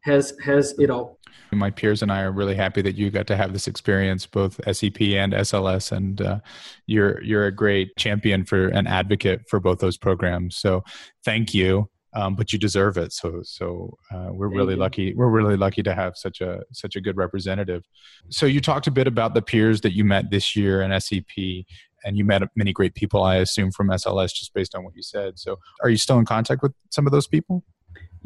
has 0.01 0.33
has 0.43 0.73
it 0.79 0.89
all 0.89 1.16
my 1.51 1.71
peers 1.71 2.01
and 2.01 2.11
I 2.11 2.21
are 2.21 2.31
really 2.31 2.55
happy 2.55 2.81
that 2.81 2.95
you 2.95 3.09
got 3.09 3.27
to 3.27 3.37
have 3.37 3.53
this 3.53 3.67
experience, 3.67 4.25
both 4.25 4.59
SEP 4.65 5.01
and 5.01 5.33
SLS, 5.33 5.91
and 5.91 6.21
uh, 6.21 6.39
you're 6.85 7.21
you're 7.23 7.45
a 7.45 7.51
great 7.51 7.95
champion 7.97 8.45
for 8.45 8.67
an 8.69 8.87
advocate 8.87 9.41
for 9.49 9.59
both 9.59 9.79
those 9.79 9.97
programs. 9.97 10.57
So, 10.57 10.83
thank 11.23 11.53
you 11.53 11.89
um, 12.17 12.35
but 12.35 12.51
you 12.51 12.57
deserve 12.57 12.97
it. 12.97 13.13
So 13.13 13.41
so 13.43 13.95
uh, 14.11 14.29
we're 14.31 14.47
Thank 14.47 14.57
really 14.57 14.73
you. 14.73 14.79
lucky. 14.79 15.13
We're 15.13 15.29
really 15.29 15.55
lucky 15.55 15.83
to 15.83 15.93
have 15.93 16.17
such 16.17 16.41
a 16.41 16.61
such 16.73 16.95
a 16.95 17.01
good 17.01 17.15
representative. 17.15 17.83
So 18.29 18.45
you 18.45 18.59
talked 18.59 18.87
a 18.87 18.91
bit 18.91 19.07
about 19.07 19.35
the 19.35 19.41
peers 19.41 19.81
that 19.81 19.93
you 19.93 20.03
met 20.03 20.31
this 20.31 20.55
year 20.55 20.81
in 20.81 20.99
SEP, 20.99 21.65
and 22.03 22.17
you 22.17 22.25
met 22.25 22.41
many 22.55 22.73
great 22.73 22.95
people. 22.95 23.23
I 23.23 23.35
assume 23.35 23.71
from 23.71 23.89
SLS, 23.89 24.33
just 24.33 24.53
based 24.53 24.73
on 24.73 24.83
what 24.83 24.95
you 24.95 25.03
said. 25.03 25.37
So 25.37 25.57
are 25.83 25.89
you 25.89 25.97
still 25.97 26.17
in 26.17 26.25
contact 26.25 26.63
with 26.63 26.73
some 26.89 27.05
of 27.05 27.11
those 27.11 27.27
people? 27.27 27.63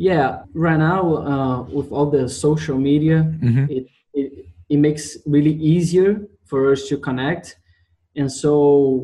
Yeah, 0.09 0.43
right 0.53 0.79
now 0.79 1.01
uh, 1.31 1.61
with 1.77 1.91
all 1.91 2.09
the 2.09 2.27
social 2.27 2.77
media, 2.77 3.17
mm-hmm. 3.43 3.65
it, 3.69 3.83
it 4.13 4.45
it 4.73 4.77
makes 4.77 5.17
really 5.25 5.55
easier 5.73 6.09
for 6.45 6.71
us 6.71 6.87
to 6.89 6.97
connect. 6.97 7.57
And 8.15 8.31
so 8.31 8.53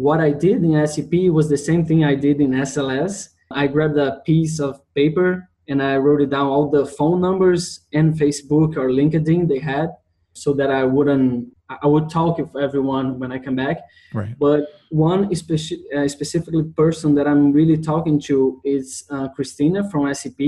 what 0.08 0.20
I 0.20 0.32
did 0.32 0.64
in 0.64 0.88
SEP 0.88 1.14
was 1.38 1.50
the 1.50 1.58
same 1.70 1.86
thing 1.86 2.04
I 2.04 2.16
did 2.16 2.42
in 2.42 2.52
SLS 2.52 3.30
I 3.52 3.68
grabbed 3.68 3.98
a 3.98 4.22
piece 4.26 4.60
of 4.60 4.82
paper 4.94 5.50
and 5.68 5.82
I 5.82 5.98
wrote 5.98 6.22
it 6.22 6.30
down 6.30 6.48
all 6.48 6.70
the 6.70 6.86
phone 6.86 7.22
numbers 7.22 7.82
and 7.94 8.14
Facebook 8.14 8.78
or 8.78 8.90
LinkedIn 8.90 9.48
they 9.48 9.60
had 9.60 9.90
so 10.34 10.54
that 10.54 10.72
I 10.72 10.84
wouldn't 10.84 11.54
I 11.70 11.86
would 11.88 12.10
talk 12.10 12.38
with 12.38 12.56
everyone 12.56 13.20
when 13.20 13.34
I 13.34 13.40
come 13.40 13.58
back. 13.58 13.80
Right. 14.14 14.34
But 14.40 14.68
one 14.90 15.30
speci- 15.32 15.84
uh, 15.94 16.08
specifically 16.08 16.64
person 16.64 17.14
that 17.16 17.28
I'm 17.28 17.52
really 17.52 17.78
talking 17.78 18.22
to 18.22 18.62
is 18.64 19.04
uh, 19.10 19.28
Christina 19.30 19.90
from 19.90 20.14
SEP 20.14 20.40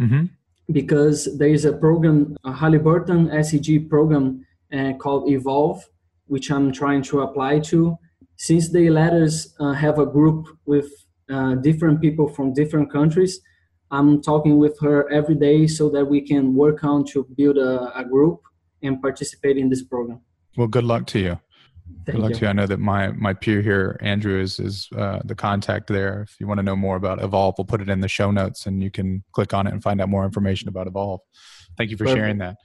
mm-hmm. 0.00 0.24
because 0.72 1.36
there 1.38 1.48
is 1.48 1.64
a 1.64 1.72
program, 1.72 2.36
a 2.44 2.52
Halliburton 2.52 3.28
SEG 3.28 3.88
program 3.88 4.44
uh, 4.72 4.92
called 4.94 5.30
Evolve, 5.30 5.84
which 6.26 6.50
I'm 6.50 6.72
trying 6.72 7.02
to 7.04 7.20
apply 7.20 7.60
to. 7.70 7.96
Since 8.36 8.70
they 8.70 8.90
let 8.90 9.12
us 9.12 9.54
uh, 9.60 9.72
have 9.72 9.98
a 9.98 10.06
group 10.06 10.46
with 10.66 10.90
uh, 11.28 11.54
different 11.56 12.00
people 12.00 12.28
from 12.28 12.52
different 12.52 12.90
countries. 12.92 13.40
I'm 13.90 14.20
talking 14.22 14.58
with 14.58 14.78
her 14.80 15.10
every 15.10 15.34
day 15.34 15.66
so 15.66 15.88
that 15.90 16.04
we 16.04 16.20
can 16.20 16.54
work 16.54 16.84
on 16.84 17.04
to 17.06 17.26
build 17.36 17.58
a, 17.58 17.96
a 17.98 18.04
group 18.04 18.42
and 18.82 19.00
participate 19.00 19.56
in 19.56 19.68
this 19.68 19.82
program. 19.82 20.20
Well, 20.56 20.68
good 20.68 20.84
luck 20.84 21.06
to 21.08 21.18
you. 21.18 21.40
Thank 22.04 22.16
good 22.16 22.22
luck 22.22 22.32
to 22.34 22.40
you. 22.42 22.46
I 22.48 22.52
know 22.52 22.66
that 22.66 22.78
my 22.78 23.12
my 23.12 23.32
peer 23.32 23.62
here, 23.62 23.98
Andrew, 24.00 24.40
is 24.40 24.60
is 24.60 24.88
uh, 24.96 25.20
the 25.24 25.34
contact 25.34 25.88
there. 25.88 26.22
If 26.22 26.36
you 26.38 26.46
want 26.46 26.58
to 26.58 26.62
know 26.62 26.76
more 26.76 26.96
about 26.96 27.22
Evolve, 27.22 27.56
we'll 27.58 27.64
put 27.64 27.80
it 27.80 27.88
in 27.88 28.00
the 28.00 28.08
show 28.08 28.30
notes, 28.30 28.66
and 28.66 28.82
you 28.82 28.90
can 28.90 29.24
click 29.32 29.52
on 29.52 29.66
it 29.66 29.72
and 29.72 29.82
find 29.82 30.00
out 30.00 30.08
more 30.08 30.24
information 30.24 30.68
about 30.68 30.86
Evolve. 30.86 31.20
Thank 31.76 31.90
you 31.90 31.96
for 31.96 32.04
Perfect. 32.04 32.18
sharing 32.18 32.38
that. 32.38 32.56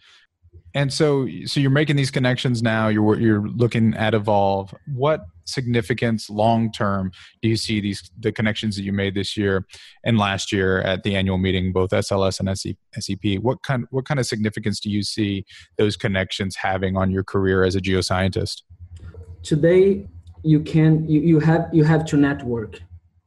And 0.74 0.92
so, 0.92 1.28
so 1.46 1.60
you're 1.60 1.70
making 1.70 1.98
these 1.98 2.12
connections 2.12 2.62
now. 2.62 2.88
You're 2.88 3.20
you're 3.20 3.48
looking 3.48 3.94
at 3.96 4.14
Evolve. 4.14 4.74
What 4.94 5.22
significance 5.46 6.30
long 6.30 6.72
term 6.72 7.12
do 7.42 7.50
you 7.50 7.58
see 7.58 7.82
these 7.82 8.10
the 8.20 8.32
connections 8.32 8.76
that 8.78 8.84
you 8.84 8.94
made 8.94 9.16
this 9.16 9.36
year 9.36 9.66
and 10.06 10.18
last 10.18 10.52
year 10.52 10.82
at 10.82 11.04
the 11.04 11.16
annual 11.16 11.38
meeting, 11.38 11.74
both 11.74 11.90
SLS 11.90 12.40
and 12.40 13.04
SEP? 13.04 13.42
What 13.42 13.64
kind 13.64 13.86
what 13.92 14.06
kind 14.06 14.20
of 14.20 14.26
significance 14.26 14.80
do 14.80 14.90
you 14.90 15.04
see 15.04 15.46
those 15.78 15.98
connections 15.98 16.56
having 16.56 16.96
on 16.96 17.12
your 17.12 17.24
career 17.24 17.64
as 17.64 17.76
a 17.76 17.82
geoscientist? 17.82 18.62
Today, 19.44 20.08
you 20.44 20.60
can 20.62 21.08
you, 21.08 21.22
you 21.22 21.40
have 21.40 21.70
you 21.72 21.84
have 21.84 22.06
to 22.06 22.18
network. 22.18 22.80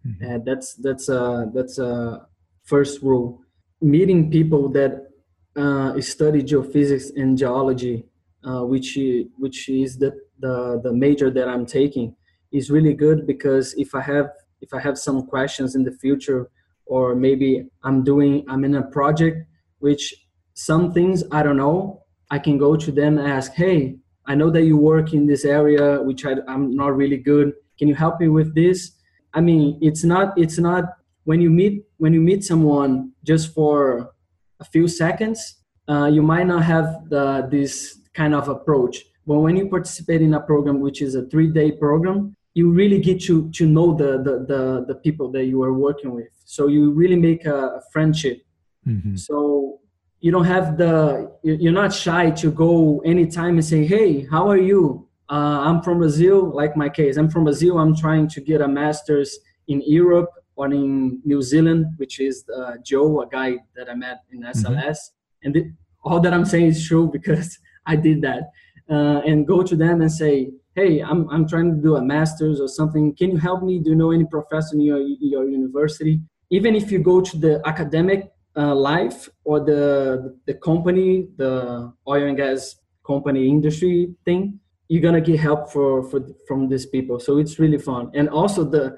Mm-hmm. 0.06 0.34
Uh, 0.34 0.38
that's 0.44 0.74
that's 0.74 1.08
a 1.08 1.50
that's 1.54 1.78
a 1.78 2.26
first 2.64 3.02
rule. 3.02 3.40
Meeting 3.80 4.30
people 4.30 4.68
that 4.70 5.08
uh, 5.56 6.00
study 6.00 6.42
geophysics 6.42 7.10
and 7.16 7.38
geology, 7.38 8.06
uh, 8.44 8.62
which 8.64 8.98
which 9.38 9.68
is 9.68 9.98
the, 9.98 10.12
the 10.38 10.80
the 10.82 10.92
major 10.92 11.30
that 11.30 11.48
I'm 11.48 11.66
taking, 11.66 12.16
is 12.52 12.70
really 12.70 12.94
good 12.94 13.26
because 13.26 13.74
if 13.74 13.94
I 13.94 14.00
have 14.00 14.30
if 14.60 14.72
I 14.72 14.80
have 14.80 14.98
some 14.98 15.26
questions 15.26 15.74
in 15.74 15.84
the 15.84 15.92
future, 15.92 16.50
or 16.86 17.14
maybe 17.14 17.66
I'm 17.82 18.02
doing 18.04 18.44
I'm 18.48 18.64
in 18.64 18.74
a 18.76 18.82
project 18.82 19.46
which 19.78 20.14
some 20.54 20.92
things 20.92 21.24
I 21.30 21.42
don't 21.42 21.56
know, 21.56 22.04
I 22.30 22.38
can 22.38 22.58
go 22.58 22.76
to 22.76 22.90
them 22.90 23.18
and 23.18 23.28
ask, 23.28 23.52
hey, 23.52 23.96
I 24.26 24.34
know 24.34 24.50
that 24.50 24.64
you 24.64 24.76
work 24.76 25.12
in 25.12 25.26
this 25.26 25.44
area 25.44 26.00
which 26.02 26.24
I, 26.24 26.34
I'm 26.48 26.74
not 26.74 26.96
really 26.96 27.18
good. 27.18 27.52
Can 27.78 27.88
you 27.88 27.94
help 27.94 28.20
me 28.20 28.28
with 28.28 28.54
this? 28.54 28.92
I 29.32 29.40
mean, 29.40 29.78
it's 29.80 30.04
not 30.04 30.32
it's 30.36 30.58
not 30.58 30.84
when 31.24 31.40
you 31.40 31.50
meet 31.50 31.84
when 31.98 32.12
you 32.12 32.20
meet 32.20 32.44
someone 32.44 33.12
just 33.24 33.54
for 33.54 34.14
a 34.60 34.64
few 34.64 34.88
seconds, 34.88 35.56
uh, 35.88 36.06
you 36.06 36.22
might 36.22 36.46
not 36.46 36.62
have 36.62 37.08
the, 37.08 37.48
this 37.50 37.98
kind 38.14 38.34
of 38.34 38.48
approach. 38.48 39.04
But 39.26 39.38
when 39.38 39.56
you 39.56 39.68
participate 39.68 40.22
in 40.22 40.34
a 40.34 40.40
program 40.40 40.80
which 40.80 41.02
is 41.02 41.14
a 41.14 41.26
three-day 41.26 41.72
program, 41.72 42.36
you 42.54 42.70
really 42.70 43.00
get 43.00 43.20
to, 43.22 43.50
to 43.50 43.66
know 43.66 43.94
the, 43.94 44.22
the, 44.22 44.44
the, 44.46 44.84
the 44.86 44.94
people 44.96 45.30
that 45.32 45.46
you 45.46 45.62
are 45.62 45.72
working 45.72 46.14
with. 46.14 46.28
So 46.44 46.68
you 46.68 46.92
really 46.92 47.16
make 47.16 47.46
a, 47.46 47.56
a 47.78 47.82
friendship. 47.92 48.42
Mm-hmm. 48.86 49.16
So 49.16 49.80
you 50.20 50.30
don't 50.32 50.44
have 50.44 50.76
the, 50.78 51.30
you're 51.42 51.72
not 51.72 51.92
shy 51.92 52.30
to 52.30 52.50
go 52.50 53.00
anytime 53.04 53.56
and 53.56 53.64
say, 53.64 53.84
hey, 53.86 54.26
how 54.30 54.48
are 54.48 54.56
you? 54.56 55.06
Uh, 55.30 55.60
I'm 55.64 55.82
from 55.82 55.98
Brazil, 55.98 56.54
like 56.54 56.76
my 56.76 56.88
case. 56.88 57.16
I'm 57.16 57.30
from 57.30 57.44
Brazil. 57.44 57.78
I'm 57.78 57.94
trying 57.96 58.28
to 58.28 58.40
get 58.40 58.60
a 58.60 58.68
master's 58.68 59.38
in 59.68 59.82
Europe 59.86 60.30
or 60.56 60.66
in 60.66 61.20
New 61.24 61.42
Zealand, 61.42 61.86
which 61.96 62.20
is 62.20 62.44
uh, 62.56 62.74
Joe, 62.82 63.22
a 63.22 63.26
guy 63.26 63.56
that 63.76 63.90
I 63.90 63.94
met 63.94 64.20
in 64.30 64.42
SLS. 64.42 64.64
Mm-hmm. 64.64 65.44
And 65.44 65.54
the, 65.54 65.72
all 66.04 66.20
that 66.20 66.32
I'm 66.32 66.44
saying 66.44 66.66
is 66.66 66.86
true 66.86 67.10
because 67.10 67.58
I 67.86 67.96
did 67.96 68.22
that. 68.22 68.50
Uh, 68.90 69.20
and 69.26 69.46
go 69.46 69.62
to 69.62 69.76
them 69.76 70.02
and 70.02 70.12
say, 70.12 70.50
hey, 70.74 71.00
I'm, 71.00 71.28
I'm 71.30 71.48
trying 71.48 71.74
to 71.74 71.80
do 71.80 71.96
a 71.96 72.02
master's 72.02 72.60
or 72.60 72.68
something. 72.68 73.14
Can 73.14 73.30
you 73.30 73.38
help 73.38 73.62
me? 73.62 73.78
Do 73.78 73.90
you 73.90 73.96
know 73.96 74.10
any 74.10 74.24
professor 74.24 74.74
in 74.74 74.80
your, 74.82 74.98
your 74.98 75.48
university? 75.48 76.20
Even 76.50 76.74
if 76.74 76.90
you 76.92 76.98
go 76.98 77.20
to 77.20 77.38
the 77.38 77.62
academic 77.64 78.30
uh, 78.56 78.74
life 78.74 79.28
or 79.44 79.60
the, 79.60 80.38
the 80.46 80.54
company, 80.54 81.28
the 81.36 81.92
oil 82.08 82.26
and 82.26 82.36
gas 82.36 82.76
company 83.06 83.48
industry 83.48 84.14
thing, 84.24 84.60
you're 84.88 85.02
gonna 85.02 85.20
get 85.20 85.40
help 85.40 85.72
for, 85.72 86.02
for 86.10 86.20
from 86.46 86.68
these 86.68 86.86
people. 86.86 87.18
So 87.18 87.38
it's 87.38 87.58
really 87.58 87.78
fun. 87.78 88.10
And 88.14 88.28
also 88.28 88.64
the 88.64 88.96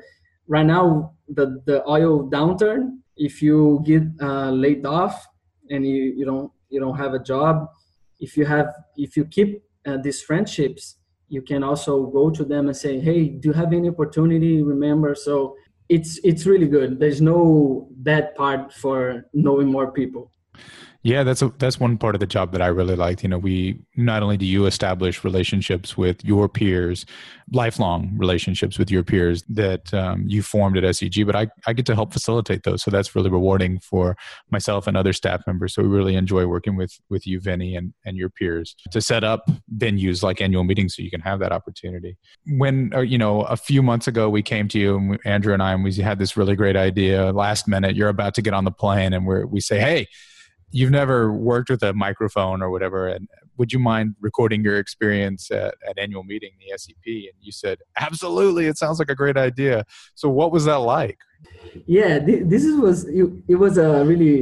right 0.48 0.66
now 0.66 1.12
the 1.28 1.60
the 1.66 1.88
oil 1.88 2.28
downturn 2.30 2.98
if 3.16 3.42
you 3.42 3.82
get 3.84 4.02
uh, 4.20 4.50
laid 4.50 4.84
off 4.86 5.26
and 5.70 5.86
you, 5.86 6.14
you 6.16 6.24
don't 6.24 6.50
you 6.68 6.80
don't 6.80 6.96
have 6.96 7.14
a 7.14 7.18
job 7.18 7.68
if 8.20 8.36
you 8.36 8.44
have 8.44 8.68
if 8.96 9.16
you 9.16 9.24
keep 9.24 9.62
uh, 9.86 9.96
these 9.96 10.22
friendships 10.22 10.96
you 11.28 11.42
can 11.42 11.64
also 11.64 12.06
go 12.06 12.30
to 12.30 12.44
them 12.44 12.68
and 12.68 12.76
say 12.76 13.00
hey 13.00 13.28
do 13.28 13.48
you 13.48 13.52
have 13.52 13.72
any 13.72 13.88
opportunity 13.88 14.62
remember 14.62 15.14
so 15.14 15.56
it's 15.88 16.18
it's 16.24 16.46
really 16.46 16.66
good. 16.66 16.98
There's 16.98 17.20
no 17.20 17.88
bad 17.90 18.34
part 18.34 18.72
for 18.72 19.26
knowing 19.32 19.68
more 19.68 19.92
people 19.92 20.32
yeah, 21.06 21.22
that's 21.22 21.40
a, 21.40 21.52
that's 21.58 21.78
one 21.78 21.98
part 21.98 22.16
of 22.16 22.20
the 22.20 22.26
job 22.26 22.50
that 22.50 22.60
I 22.60 22.66
really 22.66 22.96
liked. 22.96 23.22
You 23.22 23.28
know, 23.28 23.38
we 23.38 23.78
not 23.94 24.24
only 24.24 24.36
do 24.36 24.44
you 24.44 24.66
establish 24.66 25.22
relationships 25.22 25.96
with 25.96 26.24
your 26.24 26.48
peers, 26.48 27.06
lifelong 27.52 28.12
relationships 28.16 28.76
with 28.76 28.90
your 28.90 29.04
peers 29.04 29.44
that 29.50 29.94
um, 29.94 30.24
you 30.26 30.42
formed 30.42 30.76
at 30.76 30.82
SEG, 30.82 31.24
but 31.24 31.36
I, 31.36 31.46
I 31.64 31.74
get 31.74 31.86
to 31.86 31.94
help 31.94 32.12
facilitate 32.12 32.64
those. 32.64 32.82
So 32.82 32.90
that's 32.90 33.14
really 33.14 33.30
rewarding 33.30 33.78
for 33.78 34.16
myself 34.50 34.88
and 34.88 34.96
other 34.96 35.12
staff 35.12 35.46
members. 35.46 35.74
So 35.74 35.82
we 35.82 35.88
really 35.88 36.16
enjoy 36.16 36.46
working 36.46 36.74
with 36.74 36.98
with 37.08 37.24
you, 37.24 37.38
Vinny, 37.38 37.76
and 37.76 37.94
and 38.04 38.16
your 38.16 38.28
peers 38.28 38.74
to 38.90 39.00
set 39.00 39.22
up 39.22 39.48
venues 39.76 40.24
like 40.24 40.40
annual 40.40 40.64
meetings 40.64 40.96
so 40.96 41.02
you 41.02 41.10
can 41.10 41.20
have 41.20 41.38
that 41.38 41.52
opportunity. 41.52 42.16
When 42.48 42.92
uh, 42.92 43.02
you 43.02 43.16
know 43.16 43.42
a 43.42 43.56
few 43.56 43.80
months 43.80 44.08
ago 44.08 44.28
we 44.28 44.42
came 44.42 44.66
to 44.70 44.78
you 44.80 44.96
and 44.96 45.10
we, 45.10 45.18
Andrew 45.24 45.54
and 45.54 45.62
I 45.62 45.72
and 45.72 45.84
we 45.84 45.94
had 45.94 46.18
this 46.18 46.36
really 46.36 46.56
great 46.56 46.74
idea. 46.74 47.30
Last 47.30 47.68
minute, 47.68 47.94
you're 47.94 48.08
about 48.08 48.34
to 48.34 48.42
get 48.42 48.54
on 48.54 48.64
the 48.64 48.72
plane, 48.72 49.12
and 49.12 49.24
we 49.24 49.44
we 49.44 49.60
say, 49.60 49.78
hey 49.78 50.08
you've 50.76 50.90
never 50.90 51.32
worked 51.32 51.70
with 51.70 51.82
a 51.82 51.92
microphone 51.94 52.60
or 52.62 52.70
whatever 52.70 53.08
and 53.08 53.28
would 53.58 53.72
you 53.72 53.78
mind 53.78 54.14
recording 54.20 54.62
your 54.62 54.78
experience 54.78 55.50
at, 55.50 55.74
annual 55.96 56.22
meeting 56.22 56.50
the 56.60 56.76
sep 56.76 56.96
and 57.06 57.36
you 57.40 57.50
said 57.50 57.78
absolutely 57.96 58.66
it 58.66 58.76
sounds 58.76 58.98
like 58.98 59.08
a 59.08 59.14
great 59.14 59.38
idea. 59.38 59.84
So 60.14 60.28
what 60.28 60.52
was 60.52 60.66
that 60.66 60.82
like? 60.98 61.18
Yeah 61.86 62.18
this 62.52 62.64
was 62.84 62.96
it 63.52 63.58
was 63.64 63.78
a 63.78 64.04
really 64.04 64.36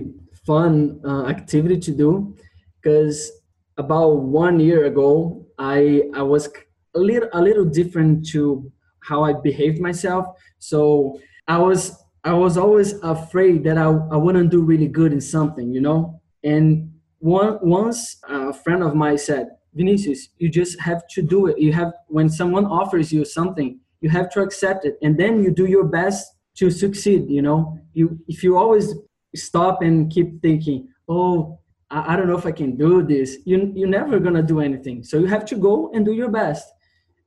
fun 0.44 1.00
uh, 1.04 1.26
activity 1.26 1.78
to 1.86 1.92
do 1.92 2.36
because 2.76 3.30
about 3.76 4.10
one 4.42 4.56
year 4.68 4.84
ago 4.92 5.46
i 5.58 6.02
i 6.14 6.22
was 6.22 6.48
a 6.94 7.00
little 7.10 7.28
a 7.32 7.40
little 7.48 7.64
different 7.64 8.26
to 8.32 8.70
how 9.08 9.22
i 9.22 9.32
behaved 9.32 9.80
myself. 9.80 10.24
So 10.58 11.20
i 11.46 11.58
was 11.58 11.82
I 12.24 12.32
was 12.32 12.56
always 12.56 12.94
afraid 13.02 13.64
that 13.64 13.76
I, 13.76 13.84
I 13.84 14.16
wouldn't 14.16 14.50
do 14.50 14.62
really 14.62 14.88
good 14.88 15.12
in 15.12 15.20
something, 15.20 15.74
you 15.74 15.82
know? 15.82 16.22
And 16.44 16.92
one, 17.18 17.58
once 17.62 18.18
a 18.28 18.52
friend 18.52 18.82
of 18.82 18.94
mine 18.94 19.18
said, 19.18 19.48
Vinicius, 19.74 20.28
you 20.38 20.48
just 20.48 20.80
have 20.80 21.06
to 21.08 21.22
do 21.22 21.46
it. 21.46 21.58
You 21.58 21.72
have 21.72 21.92
when 22.08 22.28
someone 22.28 22.66
offers 22.66 23.12
you 23.12 23.24
something, 23.24 23.80
you 24.00 24.10
have 24.10 24.30
to 24.30 24.40
accept 24.40 24.84
it, 24.84 24.96
and 25.02 25.18
then 25.18 25.42
you 25.42 25.50
do 25.50 25.66
your 25.66 25.84
best 25.84 26.26
to 26.58 26.70
succeed. 26.70 27.28
You 27.28 27.42
know, 27.42 27.78
you 27.92 28.18
if 28.28 28.44
you 28.44 28.56
always 28.56 28.94
stop 29.34 29.82
and 29.82 30.12
keep 30.12 30.40
thinking, 30.42 30.88
oh, 31.08 31.58
I, 31.90 32.12
I 32.12 32.16
don't 32.16 32.28
know 32.28 32.38
if 32.38 32.46
I 32.46 32.52
can 32.52 32.76
do 32.76 33.02
this, 33.02 33.38
you 33.44 33.72
you're 33.74 33.88
never 33.88 34.20
gonna 34.20 34.42
do 34.42 34.60
anything. 34.60 35.02
So 35.02 35.18
you 35.18 35.26
have 35.26 35.44
to 35.46 35.56
go 35.56 35.90
and 35.92 36.04
do 36.04 36.12
your 36.12 36.30
best. 36.30 36.70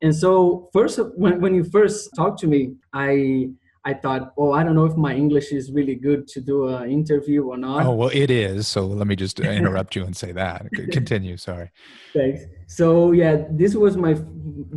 And 0.02 0.16
so 0.16 0.70
first, 0.72 1.00
when 1.16 1.42
when 1.42 1.54
you 1.56 1.64
first 1.66 2.12
talked 2.16 2.40
to 2.42 2.48
me, 2.48 2.76
I 2.94 3.50
I 3.88 3.93
thought, 3.93 4.34
oh, 4.38 4.52
I 4.52 4.63
don't 4.63 4.76
know 4.76 4.84
if 4.84 4.97
my 4.97 5.13
English 5.15 5.54
is 5.54 5.71
really 5.71 5.95
good 5.95 6.28
to 6.34 6.41
do 6.41 6.67
an 6.67 6.91
interview 6.91 7.45
or 7.45 7.58
not. 7.58 7.86
Oh, 7.86 7.93
well, 7.93 8.12
it 8.13 8.30
is. 8.30 8.67
So 8.67 8.86
let 8.86 9.08
me 9.08 9.15
just 9.15 9.39
interrupt 9.62 9.95
you 9.95 10.04
and 10.04 10.15
say 10.23 10.34
that. 10.34 10.67
Continue. 10.91 11.38
Sorry. 11.38 11.71
Thanks. 12.13 12.41
So 12.67 13.13
yeah, 13.13 13.45
this 13.50 13.76
was 13.76 13.95
my 13.95 14.13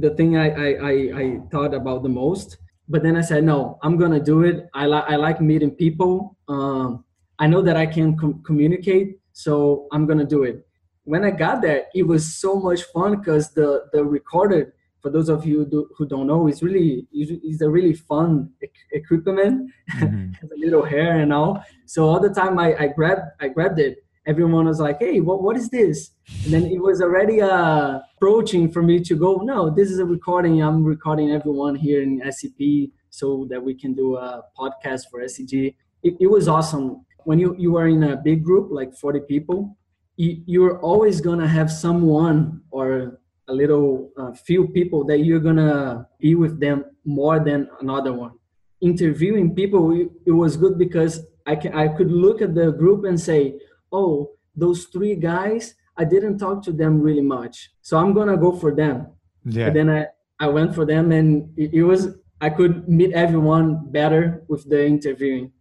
the 0.04 0.10
thing 0.16 0.36
I 0.36 0.46
I, 0.66 0.68
I, 0.90 0.94
I 1.22 1.40
thought 1.50 1.74
about 1.74 2.04
the 2.04 2.08
most. 2.08 2.58
But 2.88 3.02
then 3.02 3.16
I 3.16 3.22
said, 3.22 3.42
no, 3.42 3.78
I'm 3.82 3.96
gonna 3.96 4.22
do 4.32 4.44
it. 4.44 4.68
I 4.74 4.86
like 4.86 5.06
I 5.08 5.16
like 5.16 5.40
meeting 5.40 5.72
people. 5.72 6.36
Um, 6.46 7.04
I 7.40 7.48
know 7.48 7.62
that 7.62 7.76
I 7.76 7.86
can 7.86 8.16
com- 8.16 8.42
communicate, 8.44 9.18
so 9.32 9.88
I'm 9.90 10.06
gonna 10.06 10.30
do 10.36 10.44
it. 10.44 10.64
When 11.02 11.24
I 11.24 11.32
got 11.32 11.62
there, 11.62 11.86
it 11.96 12.04
was 12.04 12.22
so 12.44 12.60
much 12.60 12.82
fun 12.94 13.18
because 13.18 13.50
the 13.58 13.86
the 13.92 14.04
recorded 14.04 14.70
for 15.00 15.10
those 15.10 15.28
of 15.28 15.46
you 15.46 15.64
do, 15.64 15.88
who 15.96 16.06
don't 16.06 16.26
know, 16.26 16.46
it's 16.46 16.62
really 16.62 17.06
it's 17.12 17.62
a 17.62 17.68
really 17.68 17.94
fun 17.94 18.50
equipment. 18.92 19.70
Mm-hmm. 19.92 20.32
has 20.40 20.50
a 20.50 20.58
little 20.58 20.84
hair 20.84 21.18
and 21.20 21.32
all. 21.32 21.64
So 21.86 22.08
all 22.08 22.20
the 22.20 22.30
time 22.30 22.58
I, 22.58 22.76
I 22.76 22.86
grabbed 22.88 23.22
I 23.40 23.48
grabbed 23.48 23.78
it, 23.78 24.04
everyone 24.26 24.66
was 24.66 24.80
like, 24.80 24.98
"Hey, 25.00 25.20
what 25.20 25.42
what 25.42 25.56
is 25.56 25.68
this?" 25.70 26.10
And 26.44 26.52
then 26.52 26.66
it 26.66 26.80
was 26.80 27.00
already 27.00 27.40
uh, 27.40 28.00
approaching 28.16 28.70
for 28.70 28.82
me 28.82 29.00
to 29.00 29.14
go. 29.16 29.36
No, 29.36 29.70
this 29.70 29.90
is 29.90 29.98
a 29.98 30.04
recording. 30.04 30.62
I'm 30.62 30.84
recording 30.84 31.30
everyone 31.32 31.74
here 31.74 32.02
in 32.02 32.22
SEP 32.30 32.90
so 33.10 33.46
that 33.50 33.62
we 33.62 33.74
can 33.74 33.94
do 33.94 34.16
a 34.16 34.42
podcast 34.58 35.10
for 35.10 35.20
SEG. 35.20 35.74
It, 36.02 36.14
it 36.20 36.30
was 36.30 36.48
awesome. 36.48 37.04
When 37.24 37.38
you 37.38 37.54
you 37.58 37.76
are 37.76 37.88
in 37.88 38.02
a 38.04 38.16
big 38.16 38.44
group 38.44 38.70
like 38.70 38.94
40 38.94 39.20
people, 39.20 39.76
you, 40.16 40.42
you're 40.46 40.78
always 40.80 41.20
gonna 41.20 41.48
have 41.48 41.70
someone 41.70 42.62
or 42.70 43.19
a 43.50 43.54
little 43.54 44.10
uh, 44.16 44.32
few 44.32 44.68
people 44.68 45.04
that 45.04 45.18
you're 45.18 45.44
gonna 45.48 46.06
be 46.18 46.34
with 46.34 46.60
them 46.60 46.84
more 47.04 47.38
than 47.40 47.68
another 47.80 48.12
one. 48.12 48.32
Interviewing 48.80 49.54
people 49.54 49.80
it 50.24 50.32
was 50.42 50.56
good 50.56 50.78
because 50.78 51.20
i 51.46 51.54
can 51.54 51.72
i 51.74 51.86
could 51.96 52.10
look 52.10 52.40
at 52.40 52.54
the 52.54 52.70
group 52.70 53.04
and 53.04 53.18
say 53.20 53.58
oh 53.92 54.30
those 54.56 54.84
three 54.92 55.14
guys 55.14 55.74
i 55.96 56.04
didn't 56.04 56.38
talk 56.38 56.62
to 56.62 56.72
them 56.72 57.00
really 57.00 57.26
much 57.38 57.70
so 57.82 57.98
i'm 57.98 58.12
gonna 58.14 58.36
go 58.36 58.52
for 58.52 58.74
them. 58.74 58.96
Yeah. 59.44 59.66
And 59.66 59.76
then 59.76 59.90
i 59.90 60.06
i 60.38 60.48
went 60.48 60.74
for 60.74 60.84
them 60.86 61.12
and 61.12 61.52
it, 61.56 61.74
it 61.74 61.82
was 61.82 62.08
i 62.40 62.48
could 62.48 62.88
meet 62.88 63.12
everyone 63.12 63.90
better 63.90 64.44
with 64.48 64.68
the 64.68 64.80
interviewing 64.86 65.52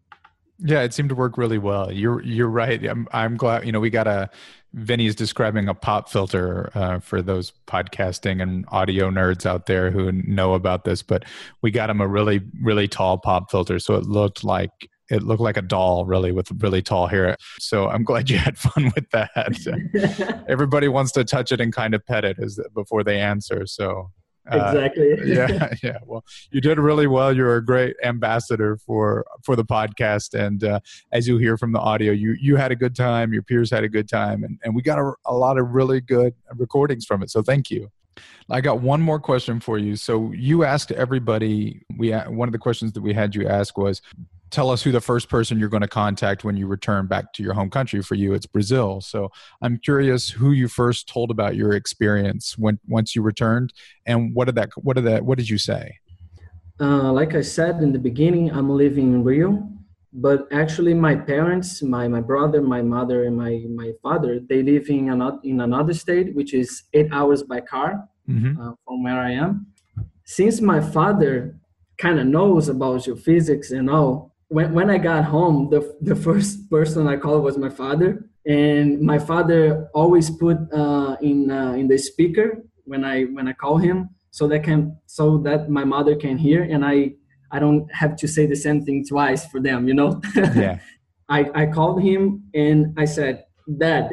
yeah, 0.59 0.81
it 0.81 0.93
seemed 0.93 1.09
to 1.09 1.15
work 1.15 1.37
really 1.37 1.57
well. 1.57 1.91
You're 1.91 2.21
you're 2.23 2.49
right. 2.49 2.83
I'm 2.85 3.07
I'm 3.11 3.37
glad. 3.37 3.65
You 3.65 3.71
know, 3.71 3.79
we 3.79 3.89
got 3.89 4.07
a 4.07 4.29
Vinny's 4.73 5.15
describing 5.15 5.67
a 5.67 5.73
pop 5.73 6.09
filter 6.09 6.69
uh, 6.75 6.99
for 6.99 7.21
those 7.21 7.51
podcasting 7.67 8.41
and 8.41 8.65
audio 8.69 9.09
nerds 9.09 9.45
out 9.45 9.65
there 9.65 9.89
who 9.89 10.11
know 10.11 10.53
about 10.53 10.83
this. 10.83 11.01
But 11.01 11.25
we 11.61 11.71
got 11.71 11.89
him 11.89 12.01
a 12.01 12.07
really, 12.07 12.41
really 12.61 12.87
tall 12.87 13.17
pop 13.17 13.49
filter, 13.49 13.79
so 13.79 13.95
it 13.95 14.05
looked 14.05 14.43
like 14.43 14.71
it 15.09 15.23
looked 15.23 15.41
like 15.41 15.57
a 15.57 15.61
doll, 15.61 16.05
really, 16.05 16.31
with 16.31 16.51
really 16.61 16.81
tall 16.81 17.07
hair. 17.07 17.35
So 17.57 17.89
I'm 17.89 18.03
glad 18.03 18.29
you 18.29 18.37
had 18.37 18.57
fun 18.57 18.91
with 18.95 19.09
that. 19.11 20.45
Everybody 20.49 20.87
wants 20.87 21.11
to 21.13 21.23
touch 21.23 21.51
it 21.51 21.59
and 21.59 21.73
kind 21.73 21.95
of 21.95 22.05
pet 22.05 22.25
it 22.25 22.37
as 22.39 22.59
before 22.75 23.03
they 23.03 23.19
answer. 23.19 23.65
So 23.65 24.11
exactly. 24.51 25.13
Uh, 25.13 25.23
yeah, 25.25 25.73
yeah. 25.83 25.97
Well, 26.05 26.23
you 26.51 26.61
did 26.61 26.79
really 26.79 27.07
well. 27.07 27.35
You're 27.35 27.55
a 27.57 27.65
great 27.65 27.95
ambassador 28.03 28.77
for 28.77 29.25
for 29.43 29.55
the 29.55 29.65
podcast, 29.65 30.33
and 30.33 30.63
uh, 30.63 30.79
as 31.11 31.27
you 31.27 31.37
hear 31.37 31.57
from 31.57 31.71
the 31.71 31.79
audio, 31.79 32.11
you 32.11 32.35
you 32.39 32.55
had 32.55 32.71
a 32.71 32.75
good 32.75 32.95
time. 32.95 33.33
Your 33.33 33.43
peers 33.43 33.71
had 33.71 33.83
a 33.83 33.89
good 33.89 34.09
time, 34.09 34.43
and 34.43 34.59
and 34.63 34.75
we 34.75 34.81
got 34.81 34.99
a, 34.99 35.13
a 35.25 35.33
lot 35.33 35.57
of 35.57 35.69
really 35.69 36.01
good 36.01 36.33
recordings 36.55 37.05
from 37.05 37.23
it. 37.23 37.29
So 37.29 37.41
thank 37.41 37.69
you. 37.69 37.91
I 38.49 38.61
got 38.61 38.81
one 38.81 39.01
more 39.01 39.19
question 39.19 39.59
for 39.59 39.77
you. 39.77 39.95
So 39.95 40.31
you 40.31 40.63
asked 40.63 40.91
everybody. 40.91 41.81
We 41.97 42.11
one 42.11 42.47
of 42.47 42.51
the 42.51 42.59
questions 42.59 42.93
that 42.93 43.01
we 43.01 43.13
had 43.13 43.35
you 43.35 43.47
ask 43.47 43.77
was, 43.77 44.01
tell 44.49 44.69
us 44.69 44.83
who 44.83 44.91
the 44.91 45.01
first 45.01 45.29
person 45.29 45.59
you're 45.59 45.69
going 45.69 45.81
to 45.81 45.87
contact 45.87 46.43
when 46.43 46.57
you 46.57 46.67
return 46.67 47.07
back 47.07 47.33
to 47.33 47.43
your 47.43 47.53
home 47.53 47.69
country. 47.69 48.01
For 48.01 48.15
you, 48.15 48.33
it's 48.33 48.45
Brazil. 48.45 49.01
So 49.01 49.31
I'm 49.61 49.77
curious 49.77 50.29
who 50.29 50.51
you 50.51 50.67
first 50.67 51.07
told 51.07 51.31
about 51.31 51.55
your 51.55 51.73
experience 51.73 52.57
when 52.57 52.79
once 52.87 53.15
you 53.15 53.21
returned, 53.21 53.73
and 54.05 54.33
what 54.33 54.45
did 54.45 54.55
that 54.55 54.69
what 54.75 54.95
did 54.95 55.05
that 55.05 55.25
what 55.25 55.37
did 55.37 55.49
you 55.49 55.57
say? 55.57 55.97
Uh, 56.79 57.11
like 57.11 57.35
I 57.35 57.41
said 57.41 57.81
in 57.81 57.91
the 57.91 57.99
beginning, 57.99 58.51
I'm 58.51 58.69
living 58.69 59.13
in 59.13 59.23
Rio, 59.23 59.67
but 60.13 60.47
actually 60.51 60.93
my 60.93 61.15
parents, 61.15 61.81
my 61.81 62.07
my 62.07 62.21
brother, 62.21 62.61
my 62.61 62.81
mother, 62.81 63.25
and 63.25 63.35
my 63.35 63.63
my 63.69 63.91
father, 64.01 64.39
they 64.39 64.63
live 64.63 64.89
in 64.89 65.09
another 65.09 65.39
in 65.43 65.61
another 65.61 65.93
state, 65.93 66.35
which 66.35 66.53
is 66.53 66.83
eight 66.93 67.09
hours 67.11 67.43
by 67.43 67.59
car 67.61 68.07
mm-hmm. 68.27 68.59
uh, 68.59 68.73
from 68.85 69.03
where 69.03 69.19
I 69.19 69.31
am. 69.31 69.67
Since 70.25 70.61
my 70.61 70.79
father 70.79 71.59
kind 71.97 72.19
of 72.19 72.27
knows 72.27 72.69
about 72.69 73.01
geophysics 73.01 73.71
and 73.71 73.89
all, 73.89 74.28
when, 74.49 74.73
when 74.73 74.89
I 74.89 74.97
got 74.97 75.25
home, 75.25 75.69
the, 75.69 75.95
the 76.01 76.15
first 76.15 76.69
person 76.69 77.07
I 77.07 77.15
called 77.15 77.43
was 77.43 77.57
my 77.57 77.69
father. 77.69 78.25
And 78.45 78.99
my 79.01 79.19
father 79.19 79.89
always 79.93 80.29
put 80.29 80.57
uh, 80.73 81.15
in 81.21 81.51
uh, 81.51 81.73
in 81.73 81.87
the 81.87 81.97
speaker 81.97 82.63
when 82.85 83.05
I 83.05 83.23
when 83.25 83.47
I 83.47 83.53
call 83.53 83.77
him, 83.77 84.09
so 84.31 84.47
that 84.47 84.63
can 84.63 84.97
so 85.05 85.37
that 85.39 85.69
my 85.69 85.83
mother 85.83 86.15
can 86.15 86.37
hear, 86.37 86.63
and 86.63 86.83
I 86.83 87.13
I 87.51 87.59
don't 87.59 87.93
have 87.93 88.15
to 88.15 88.27
say 88.27 88.47
the 88.47 88.55
same 88.55 88.83
thing 88.85 89.05
twice 89.05 89.45
for 89.45 89.59
them, 89.59 89.87
you 89.87 89.93
know. 89.93 90.21
Yeah. 90.35 90.79
I 91.27 91.39
I 91.53 91.65
called 91.67 92.01
him 92.01 92.49
and 92.55 92.97
I 92.97 93.05
said, 93.05 93.45
Dad, 93.77 94.09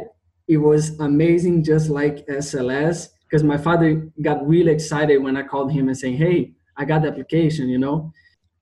it 0.48 0.58
was 0.58 0.98
amazing, 1.00 1.64
just 1.64 1.88
like 1.88 2.26
SLS, 2.26 3.08
because 3.24 3.42
my 3.42 3.56
father 3.56 4.10
got 4.20 4.46
really 4.46 4.72
excited 4.72 5.16
when 5.18 5.36
I 5.36 5.44
called 5.44 5.72
him 5.72 5.88
and 5.88 5.96
saying, 5.96 6.18
Hey, 6.18 6.52
I 6.76 6.84
got 6.84 7.02
the 7.02 7.08
application, 7.08 7.70
you 7.70 7.78
know. 7.78 8.12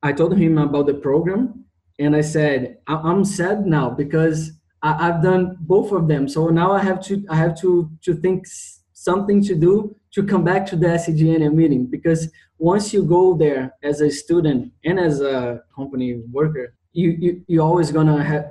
I 0.05 0.13
told 0.13 0.37
him 0.37 0.59
about 0.59 0.87
the 0.87 0.95
program 0.95 1.65
and 1.99 2.15
I 2.15 2.21
said, 2.21 2.77
I'm 2.87 3.25
sad 3.25 3.67
now 3.67 3.89
because 3.89 4.53
I, 4.83 5.07
have 5.07 5.23
done 5.23 5.57
both 5.61 5.93
of 5.93 6.09
them. 6.09 6.29
So 6.29 6.49
now 6.49 6.73
I 6.73 6.83
have 6.83 7.03
to 7.07 7.25
I 7.31 7.37
have 7.37 7.59
to 7.63 7.91
to 8.03 8.15
think 8.15 8.45
something 8.93 9.43
to 9.45 9.55
do 9.55 9.97
to 10.13 10.23
come 10.23 10.45
back 10.45 10.67
to 10.67 10.77
the 10.77 10.89
SCGNA 10.89 11.53
meeting 11.55 11.87
because 11.87 12.31
once 12.59 12.93
you 12.93 13.03
go 13.03 13.35
there 13.35 13.75
as 13.83 14.03
a 14.03 14.11
student 14.11 14.73
and 14.85 15.01
as 15.01 15.23
a 15.23 15.63
company 15.75 16.21
worker, 16.31 16.75
you 16.93 17.17
you 17.19 17.43
you 17.47 17.63
always 17.63 17.91
gonna 17.91 18.23
have 18.23 18.47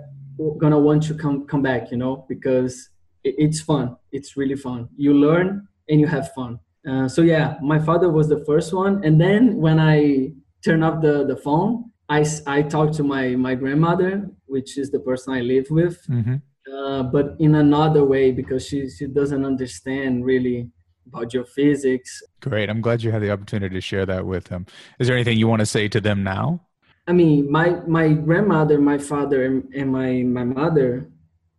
gonna 0.57 0.79
want 0.79 1.03
to 1.03 1.13
come 1.13 1.45
come 1.45 1.61
back, 1.61 1.91
you 1.91 1.97
know, 1.97 2.25
because 2.27 2.89
it, 3.23 3.35
it's 3.37 3.61
fun. 3.61 3.95
It's 4.11 4.35
really 4.35 4.55
fun. 4.55 4.89
You 4.97 5.13
learn 5.13 5.67
and 5.87 6.01
you 6.01 6.07
have 6.07 6.33
fun. 6.33 6.59
Uh, 6.89 7.07
so 7.07 7.21
yeah, 7.21 7.57
my 7.61 7.77
father 7.77 8.09
was 8.09 8.27
the 8.27 8.43
first 8.43 8.73
one, 8.73 9.03
and 9.05 9.21
then 9.21 9.57
when 9.57 9.79
I 9.79 10.33
turn 10.63 10.83
off 10.83 11.01
the 11.01 11.25
the 11.25 11.37
phone, 11.37 11.91
I, 12.09 12.25
I 12.45 12.61
talked 12.61 12.93
to 12.95 13.03
my, 13.03 13.29
my 13.35 13.55
grandmother, 13.55 14.29
which 14.45 14.77
is 14.77 14.91
the 14.91 14.99
person 14.99 15.33
I 15.33 15.41
live 15.41 15.67
with, 15.69 16.05
mm-hmm. 16.07 16.35
uh, 16.71 17.03
but 17.03 17.35
in 17.39 17.55
another 17.55 18.03
way 18.03 18.31
because 18.31 18.67
she, 18.67 18.89
she 18.89 19.07
doesn't 19.07 19.45
understand 19.45 20.25
really 20.25 20.69
about 21.07 21.31
geophysics. 21.31 22.21
Great. 22.41 22.69
I'm 22.69 22.81
glad 22.81 23.03
you 23.03 23.11
had 23.11 23.21
the 23.21 23.31
opportunity 23.31 23.73
to 23.73 23.81
share 23.81 24.05
that 24.05 24.25
with 24.25 24.45
them. 24.45 24.65
Is 24.99 25.07
there 25.07 25.15
anything 25.15 25.37
you 25.37 25.47
want 25.47 25.61
to 25.61 25.65
say 25.65 25.87
to 25.87 26.01
them 26.01 26.23
now? 26.23 26.61
I 27.07 27.13
mean, 27.13 27.51
my, 27.51 27.81
my 27.87 28.09
grandmother, 28.09 28.79
my 28.79 28.97
father, 28.97 29.45
and, 29.45 29.73
and 29.73 29.91
my, 29.91 30.23
my 30.23 30.43
mother 30.43 31.09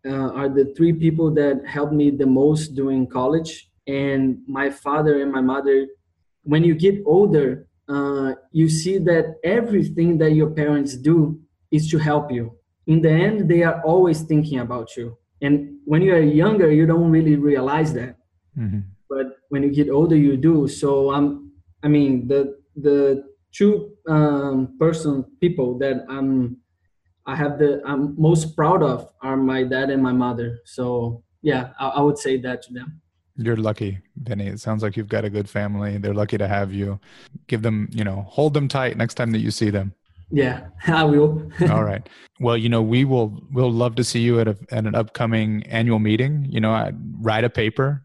uh, 0.07 0.31
are 0.33 0.49
the 0.49 0.73
three 0.77 0.93
people 0.93 1.33
that 1.35 1.67
helped 1.67 1.93
me 1.93 2.11
the 2.11 2.27
most 2.27 2.75
during 2.75 3.07
college. 3.07 3.71
And 3.87 4.39
my 4.47 4.71
father 4.71 5.21
and 5.21 5.33
my 5.33 5.43
mother, 5.43 5.87
when 6.45 6.65
you 6.65 6.75
get 6.75 7.03
older, 7.05 7.67
uh, 7.89 8.35
you 8.53 8.69
see 8.69 8.99
that 8.99 9.37
everything 9.45 10.19
that 10.19 10.33
your 10.33 10.51
parents 10.51 10.97
do 10.97 11.41
is 11.71 11.91
to 11.91 11.99
help 11.99 12.31
you. 12.31 12.57
In 12.87 13.01
the 13.01 13.11
end, 13.11 13.49
they 13.49 13.63
are 13.63 13.81
always 13.83 14.23
thinking 14.23 14.61
about 14.61 14.97
you. 14.97 15.17
And 15.41 15.79
when 15.85 16.03
you 16.03 16.15
are 16.15 16.21
younger, 16.21 16.71
you 16.71 16.87
don't 16.87 17.11
really 17.11 17.37
realize 17.37 17.93
that. 17.95 18.17
Mm-hmm. 18.59 18.81
But 19.09 19.39
when 19.49 19.63
you 19.63 19.71
get 19.71 19.91
older, 19.91 20.17
you 20.17 20.37
do. 20.37 20.69
So 20.69 21.13
I'm, 21.13 21.25
um, 21.25 21.53
I 21.83 21.89
mean, 21.89 22.29
the 22.29 22.57
the 22.77 23.25
two 23.53 23.93
um, 24.09 24.77
person 24.79 25.25
people 25.41 25.79
that 25.79 26.05
I'm, 26.09 26.57
I 27.27 27.37
have 27.37 27.59
the 27.59 27.83
I'm 27.85 28.15
most 28.21 28.57
proud 28.57 28.83
of 28.83 29.09
are 29.23 29.37
my 29.37 29.63
dad 29.65 29.91
and 29.91 30.03
my 30.03 30.13
mother. 30.13 30.59
So 30.65 31.23
yeah, 31.43 31.71
I, 31.79 31.89
I 31.89 32.01
would 32.01 32.19
say 32.19 32.39
that 32.39 32.63
to 32.63 32.73
them. 32.73 33.01
You're 33.37 33.57
lucky, 33.57 33.99
Vinny. 34.17 34.47
It 34.47 34.61
sounds 34.61 34.83
like 34.83 34.97
you've 34.97 35.09
got 35.09 35.25
a 35.25 35.31
good 35.31 35.49
family. 35.49 35.99
They're 35.99 36.15
lucky 36.15 36.39
to 36.39 36.47
have 36.47 36.73
you. 36.73 37.01
Give 37.49 37.63
them, 37.63 37.89
you 37.93 38.05
know, 38.05 38.25
hold 38.29 38.55
them 38.55 38.69
tight 38.69 38.97
next 38.97 39.15
time 39.15 39.33
that 39.33 39.41
you 39.41 39.51
see 39.51 39.71
them. 39.71 39.93
Yeah, 40.31 40.69
I 40.87 41.05
will. 41.05 41.51
All 41.71 41.85
right. 41.85 42.09
Well, 42.41 42.57
you 42.57 42.69
know, 42.69 42.83
we 42.83 43.05
will 43.05 43.43
we'll 43.53 43.73
love 43.73 43.97
to 43.97 44.05
see 44.05 44.21
you 44.21 44.41
at 44.41 44.49
a 44.49 44.57
at 44.71 44.87
an 44.87 44.95
upcoming 44.95 45.65
annual 45.65 45.99
meeting. 45.99 46.47
You 46.49 46.61
know, 46.61 46.71
I 46.71 46.93
write 47.21 47.45
a 47.45 47.51
paper 47.51 48.05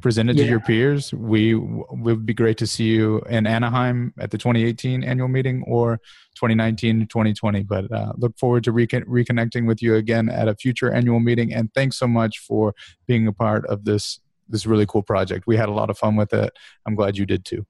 presented 0.00 0.36
Yeah. 0.36 0.44
to 0.44 0.50
your 0.50 0.60
peers. 0.60 1.12
We 1.14 1.54
would 1.54 2.26
be 2.26 2.34
great 2.34 2.58
to 2.58 2.66
see 2.66 2.86
you 2.86 3.20
in 3.28 3.46
Anaheim 3.46 4.12
at 4.18 4.32
the 4.32 4.38
2018 4.38 5.04
annual 5.04 5.28
meeting 5.28 5.62
or 5.66 5.98
2019 6.34 7.06
2020. 7.06 7.62
But 7.62 7.92
uh, 7.92 8.12
look 8.16 8.36
forward 8.38 8.64
to 8.64 8.72
recon- 8.72 9.04
reconnecting 9.04 9.66
with 9.66 9.80
you 9.80 9.94
again 9.94 10.28
at 10.28 10.48
a 10.48 10.56
future 10.56 10.90
annual 10.92 11.20
meeting. 11.20 11.52
And 11.54 11.72
thanks 11.74 11.98
so 11.98 12.08
much 12.08 12.38
for 12.40 12.74
being 13.06 13.26
a 13.28 13.32
part 13.32 13.64
of 13.66 13.84
this 13.84 14.18
this 14.48 14.66
really 14.66 14.86
cool 14.86 15.02
project. 15.02 15.46
We 15.46 15.56
had 15.56 15.68
a 15.68 15.72
lot 15.72 15.90
of 15.90 15.98
fun 15.98 16.16
with 16.16 16.32
it. 16.32 16.52
I'm 16.86 16.94
glad 16.94 17.16
you 17.16 17.26
did 17.26 17.44
too. 17.44 17.66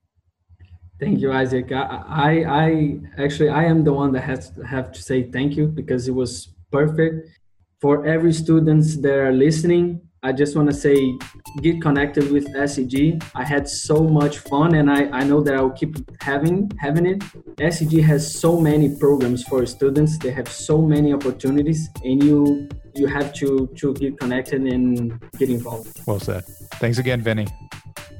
Thank 0.98 1.20
you, 1.20 1.32
Isaac. 1.32 1.72
I, 1.72 2.44
I, 2.46 3.00
actually 3.18 3.48
I 3.48 3.64
am 3.64 3.82
the 3.82 3.92
one 3.92 4.12
that 4.12 4.22
has 4.22 4.50
to 4.52 4.62
have 4.62 4.92
to 4.92 5.02
say 5.02 5.24
thank 5.24 5.56
you 5.56 5.66
because 5.66 6.06
it 6.06 6.12
was 6.14 6.54
perfect 6.70 7.28
for 7.80 8.06
every 8.06 8.32
students 8.32 8.96
that 8.98 9.14
are 9.14 9.32
listening. 9.32 10.00
I 10.24 10.30
just 10.30 10.54
want 10.54 10.68
to 10.70 10.74
say 10.74 11.18
get 11.62 11.82
connected 11.82 12.30
with 12.30 12.46
SEG. 12.54 13.20
I 13.35 13.42
had 13.42 13.68
so 13.68 14.04
much 14.04 14.38
fun, 14.38 14.76
and 14.76 14.88
I, 14.88 15.06
I 15.11 15.24
know 15.24 15.40
that 15.40 15.54
I'll 15.54 15.70
keep 15.70 15.96
having 16.22 16.70
having 16.78 17.06
it. 17.06 17.18
SEG 17.58 18.04
has 18.04 18.22
so 18.32 18.61
many 18.61 18.94
programs 18.96 19.42
for 19.42 19.66
students. 19.66 20.18
They 20.18 20.30
have 20.30 20.46
so 20.46 20.80
many 20.80 21.12
opportunities, 21.12 21.88
and 22.04 22.22
you 22.22 22.68
you 22.94 23.08
have 23.08 23.32
to 23.35 23.66
to 23.78 23.94
get 23.94 24.20
connected 24.20 24.62
and 24.62 25.20
get 25.38 25.50
involved. 25.50 26.00
Well 26.06 26.20
said. 26.20 26.44
Thanks 26.78 26.98
again, 26.98 27.20
Vinny. 27.20 27.48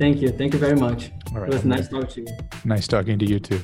Thank 0.01 0.21
you. 0.21 0.31
Thank 0.31 0.55
you 0.55 0.59
very 0.59 0.77
much. 0.77 1.13
All 1.33 1.41
right. 1.41 1.51
It 1.51 1.55
was 1.55 1.65
nice 1.65 1.89
talking 1.89 2.09
to 2.09 2.21
you. 2.23 2.37
Nice 2.65 2.89
talking 2.89 3.19
to 3.21 3.25
you 3.25 3.39
too. 3.39 3.63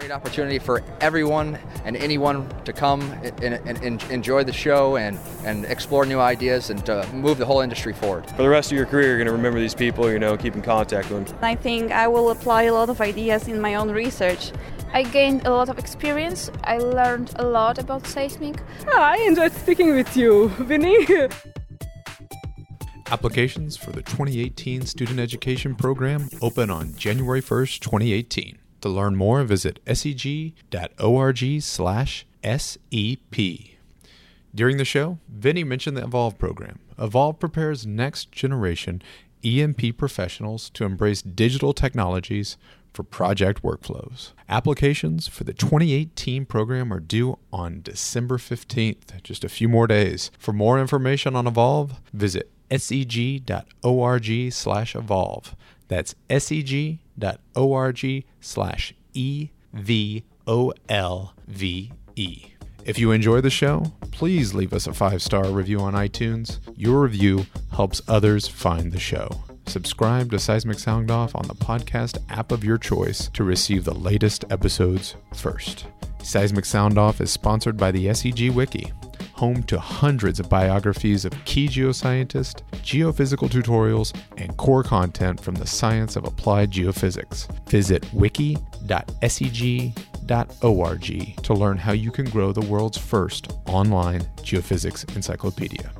Great 0.00 0.12
opportunity 0.12 0.58
for 0.58 0.82
everyone 1.02 1.58
and 1.84 1.94
anyone 1.94 2.48
to 2.64 2.72
come 2.72 3.02
and, 3.22 3.42
and, 3.42 3.84
and 3.84 4.02
enjoy 4.04 4.42
the 4.42 4.52
show 4.52 4.96
and, 4.96 5.18
and 5.44 5.66
explore 5.66 6.06
new 6.06 6.18
ideas 6.18 6.70
and 6.70 6.86
to 6.86 7.06
move 7.12 7.36
the 7.36 7.44
whole 7.44 7.60
industry 7.60 7.92
forward. 7.92 8.26
For 8.30 8.42
the 8.42 8.48
rest 8.48 8.72
of 8.72 8.78
your 8.78 8.86
career, 8.86 9.08
you're 9.08 9.18
going 9.18 9.26
to 9.26 9.32
remember 9.34 9.60
these 9.60 9.74
people, 9.74 10.10
you 10.10 10.18
know, 10.18 10.38
keep 10.38 10.54
in 10.54 10.62
contact 10.62 11.10
with 11.10 11.26
them. 11.26 11.38
I 11.42 11.54
think 11.54 11.92
I 11.92 12.08
will 12.08 12.30
apply 12.30 12.62
a 12.62 12.72
lot 12.72 12.88
of 12.88 13.02
ideas 13.02 13.46
in 13.46 13.60
my 13.60 13.74
own 13.74 13.90
research. 13.90 14.52
I 14.94 15.02
gained 15.02 15.46
a 15.46 15.50
lot 15.50 15.68
of 15.68 15.78
experience. 15.78 16.50
I 16.64 16.78
learned 16.78 17.34
a 17.36 17.44
lot 17.44 17.78
about 17.78 18.06
seismic. 18.06 18.56
Ah, 18.88 19.10
I 19.10 19.18
enjoyed 19.18 19.52
speaking 19.52 19.94
with 19.94 20.16
you, 20.16 20.48
Vinny. 20.60 21.06
Applications 23.10 23.76
for 23.76 23.90
the 23.90 24.00
2018 24.00 24.86
Student 24.86 25.20
Education 25.20 25.74
Program 25.74 26.30
open 26.40 26.70
on 26.70 26.94
January 26.94 27.42
1st, 27.42 27.80
2018. 27.80 28.60
To 28.80 28.88
learn 28.88 29.16
more, 29.16 29.42
visit 29.44 29.84
seg.org 29.84 31.62
slash 31.62 32.26
SEP. 32.42 33.36
During 34.54 34.76
the 34.78 34.84
show, 34.84 35.18
Vinny 35.28 35.64
mentioned 35.64 35.96
the 35.96 36.04
Evolve 36.04 36.38
program. 36.38 36.80
Evolve 36.98 37.38
prepares 37.38 37.86
next 37.86 38.32
generation 38.32 39.02
E&P 39.42 39.92
professionals 39.92 40.70
to 40.70 40.84
embrace 40.84 41.22
digital 41.22 41.72
technologies 41.72 42.56
for 42.92 43.02
project 43.04 43.62
workflows. 43.62 44.32
Applications 44.48 45.28
for 45.28 45.44
the 45.44 45.52
2018 45.52 46.44
program 46.44 46.92
are 46.92 47.00
due 47.00 47.38
on 47.52 47.80
December 47.82 48.36
15th, 48.36 49.22
just 49.22 49.44
a 49.44 49.48
few 49.48 49.68
more 49.68 49.86
days. 49.86 50.30
For 50.38 50.52
more 50.52 50.80
information 50.80 51.36
on 51.36 51.46
Evolve, 51.46 52.00
visit 52.12 52.50
seg.org 52.70 54.52
slash 54.52 54.94
evolve. 54.94 55.56
Seg.org 57.20 58.24
slash 58.40 58.94
E-V-O-L-V-E. 59.12 60.26
If 62.84 62.98
you 62.98 63.12
enjoy 63.12 63.40
the 63.42 63.50
show, 63.50 63.92
please 64.10 64.54
leave 64.54 64.72
us 64.72 64.86
a 64.86 64.94
five-star 64.94 65.50
review 65.50 65.80
on 65.80 65.92
iTunes. 65.92 66.58
Your 66.76 67.02
review 67.02 67.46
helps 67.72 68.00
others 68.08 68.48
find 68.48 68.90
the 68.92 68.98
show. 68.98 69.44
Subscribe 69.66 70.30
to 70.30 70.38
Seismic 70.38 70.78
Sound 70.78 71.10
Off 71.10 71.34
on 71.34 71.46
the 71.46 71.54
podcast 71.54 72.18
app 72.28 72.52
of 72.52 72.64
your 72.64 72.78
choice 72.78 73.28
to 73.34 73.44
receive 73.44 73.84
the 73.84 73.94
latest 73.94 74.44
episodes 74.50 75.16
first. 75.34 75.86
Seismic 76.22 76.64
Sound 76.64 76.98
Off 76.98 77.20
is 77.20 77.30
sponsored 77.30 77.76
by 77.76 77.90
the 77.90 78.06
SEG 78.06 78.52
Wiki, 78.52 78.92
home 79.34 79.62
to 79.62 79.78
hundreds 79.78 80.40
of 80.40 80.48
biographies 80.48 81.24
of 81.24 81.32
key 81.44 81.66
geoscientists, 81.68 82.62
geophysical 82.82 83.48
tutorials, 83.48 84.14
and 84.36 84.56
core 84.56 84.82
content 84.82 85.40
from 85.40 85.54
the 85.54 85.66
science 85.66 86.16
of 86.16 86.24
applied 86.24 86.70
geophysics. 86.70 87.48
Visit 87.68 88.04
wiki.seg.org 90.20 91.42
to 91.42 91.54
learn 91.54 91.78
how 91.78 91.92
you 91.92 92.10
can 92.10 92.28
grow 92.30 92.52
the 92.52 92.60
world's 92.62 92.98
first 92.98 93.52
online 93.66 94.22
geophysics 94.42 95.16
encyclopedia. 95.16 95.90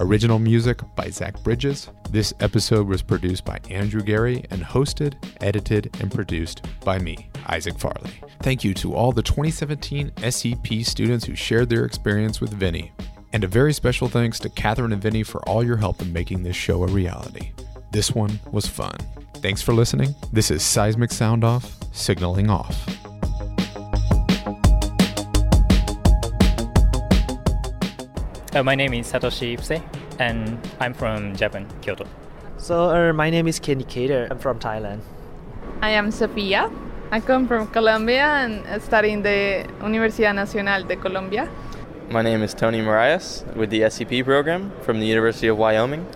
Original 0.00 0.40
music 0.40 0.80
by 0.96 1.08
Zach 1.08 1.40
Bridges. 1.44 1.88
This 2.10 2.34
episode 2.40 2.88
was 2.88 3.00
produced 3.00 3.44
by 3.44 3.60
Andrew 3.70 4.02
Geary 4.02 4.44
and 4.50 4.62
hosted, 4.62 5.14
edited, 5.40 5.96
and 6.00 6.10
produced 6.10 6.66
by 6.84 6.98
me, 6.98 7.30
Isaac 7.46 7.78
Farley. 7.78 8.10
Thank 8.42 8.64
you 8.64 8.74
to 8.74 8.94
all 8.94 9.12
the 9.12 9.22
2017 9.22 10.10
SEP 10.30 10.66
students 10.82 11.24
who 11.24 11.36
shared 11.36 11.68
their 11.68 11.84
experience 11.84 12.40
with 12.40 12.52
Vinny. 12.52 12.92
And 13.32 13.44
a 13.44 13.48
very 13.48 13.72
special 13.72 14.08
thanks 14.08 14.38
to 14.40 14.48
Catherine 14.48 14.92
and 14.92 15.02
Vinny 15.02 15.22
for 15.22 15.48
all 15.48 15.64
your 15.64 15.76
help 15.76 16.02
in 16.02 16.12
making 16.12 16.42
this 16.42 16.56
show 16.56 16.82
a 16.82 16.88
reality. 16.88 17.52
This 17.92 18.12
one 18.12 18.38
was 18.50 18.66
fun. 18.66 18.96
Thanks 19.36 19.62
for 19.62 19.74
listening. 19.74 20.14
This 20.32 20.50
is 20.50 20.62
Seismic 20.62 21.12
Sound 21.12 21.44
Off, 21.44 21.76
signaling 21.92 22.48
off. 22.48 23.03
Uh, 28.54 28.62
my 28.62 28.76
name 28.76 28.94
is 28.94 29.10
Satoshi 29.10 29.54
Ipse, 29.54 29.82
and 30.20 30.60
I'm 30.78 30.94
from 30.94 31.34
Japan, 31.34 31.66
Kyoto. 31.82 32.06
So, 32.56 32.88
uh, 32.88 33.12
my 33.12 33.28
name 33.28 33.48
is 33.48 33.58
Kenny 33.58 33.82
Cater. 33.82 34.28
I'm 34.30 34.38
from 34.38 34.60
Thailand. 34.60 35.00
I 35.82 35.90
am 35.90 36.12
Sofia. 36.12 36.70
I 37.10 37.18
come 37.18 37.48
from 37.48 37.66
Colombia 37.66 38.22
and 38.22 38.80
study 38.80 39.10
in 39.10 39.22
the 39.22 39.66
Universidad 39.80 40.36
Nacional 40.36 40.84
de 40.84 40.94
Colombia. 40.94 41.50
My 42.10 42.22
name 42.22 42.44
is 42.44 42.54
Tony 42.54 42.80
Marias 42.80 43.44
with 43.56 43.70
the 43.70 43.90
SEP 43.90 44.24
program 44.24 44.70
from 44.82 45.00
the 45.00 45.06
University 45.06 45.48
of 45.48 45.58
Wyoming. 45.58 46.06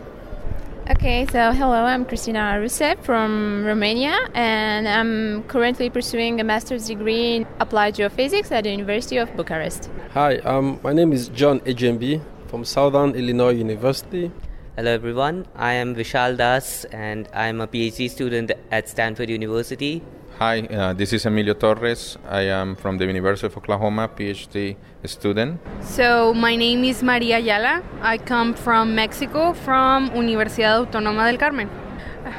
Okay, 0.91 1.27
so 1.27 1.53
hello, 1.53 1.85
I'm 1.85 2.07
Christina 2.07 2.57
Rusev 2.59 3.05
from 3.05 3.63
Romania, 3.67 4.17
and 4.33 4.89
I'm 4.89 5.43
currently 5.43 5.91
pursuing 5.91 6.41
a 6.41 6.45
master's 6.45 6.87
degree 6.87 7.37
in 7.37 7.47
applied 7.61 7.97
geophysics 7.97 8.51
at 8.51 8.65
the 8.65 8.71
University 8.71 9.19
of 9.19 9.29
Bucharest. 9.37 9.91
Hi, 10.15 10.39
um, 10.49 10.81
my 10.83 10.95
name 10.95 11.13
is 11.13 11.29
John 11.29 11.61
Ejembi 11.69 12.23
from 12.47 12.65
Southern 12.65 13.15
Illinois 13.15 13.51
University. 13.51 14.33
Hello 14.79 14.93
everyone, 14.93 15.45
I 15.57 15.73
am 15.73 15.97
Vishal 15.97 16.37
Das 16.37 16.85
and 16.93 17.29
I'm 17.35 17.61
a 17.61 17.67
PhD 17.67 18.09
student 18.09 18.53
at 18.71 18.89
Stanford 18.89 19.29
University. 19.29 20.03
Hi, 20.39 20.61
uh, 20.61 20.93
this 20.93 21.13
is 21.13 21.27
Emilio 21.27 21.55
Torres. 21.55 22.17
I 22.29 22.43
am 22.43 22.77
from 22.77 22.97
the 22.97 23.05
University 23.05 23.49
of 23.49 23.57
Oklahoma, 23.57 24.09
PhD 24.09 24.77
student. 25.05 25.59
So, 25.81 26.33
my 26.33 26.55
name 26.55 26.85
is 26.85 27.03
Maria 27.03 27.39
Ayala. 27.39 27.83
I 28.03 28.19
come 28.19 28.55
from 28.55 28.95
Mexico, 28.95 29.53
from 29.53 30.11
Universidad 30.11 30.87
Autónoma 30.87 31.29
del 31.29 31.39
Carmen. 31.39 31.69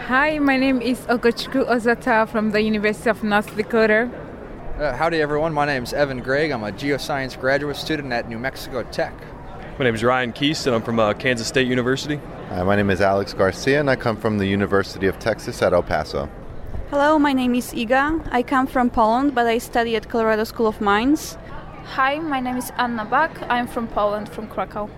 Hi, 0.08 0.40
my 0.40 0.56
name 0.56 0.82
is 0.82 1.00
Okochukwu 1.08 1.68
Ozata 1.68 2.26
from 2.26 2.52
the 2.52 2.62
University 2.62 3.10
of 3.10 3.22
North 3.22 3.54
Dakota. 3.58 4.10
Uh, 4.80 4.96
howdy, 4.96 5.20
everyone. 5.20 5.54
My 5.54 5.66
name 5.66 5.84
is 5.84 5.92
Evan 5.92 6.22
Gregg. 6.22 6.52
I'm 6.52 6.64
a 6.64 6.72
geoscience 6.72 7.38
graduate 7.38 7.76
student 7.76 8.14
at 8.14 8.30
New 8.30 8.40
Mexico 8.40 8.84
Tech. 8.84 9.14
My 9.80 9.86
name 9.86 9.96
is 9.96 10.04
Ryan 10.04 10.34
Keast, 10.34 10.68
and 10.68 10.76
I'm 10.76 10.82
from 10.82 11.00
uh, 11.00 11.14
Kansas 11.14 11.48
State 11.48 11.66
University. 11.66 12.20
Hi, 12.50 12.64
my 12.64 12.76
name 12.76 12.90
is 12.90 13.00
Alex 13.00 13.34
Garcia, 13.34 13.80
and 13.80 13.90
I 13.90 13.96
come 13.96 14.18
from 14.18 14.38
the 14.38 14.46
University 14.46 15.08
of 15.08 15.18
Texas 15.20 15.62
at 15.62 15.72
El 15.72 15.84
Paso. 15.84 16.28
Hello, 16.90 17.18
my 17.18 17.32
name 17.32 17.56
is 17.56 17.72
Iga. 17.72 18.28
I 18.30 18.44
come 18.44 18.68
from 18.68 18.90
Poland, 18.90 19.34
but 19.34 19.48
I 19.48 19.58
study 19.58 19.96
at 19.96 20.10
Colorado 20.10 20.44
School 20.44 20.68
of 20.68 20.82
Mines. 20.82 21.38
Hi, 21.96 22.20
my 22.20 22.42
name 22.42 22.58
is 22.58 22.74
Anna 22.78 23.06
Bak. 23.06 23.32
I'm 23.50 23.68
from 23.68 23.88
Poland, 23.88 24.28
from 24.28 24.50
Krakow. 24.50 24.90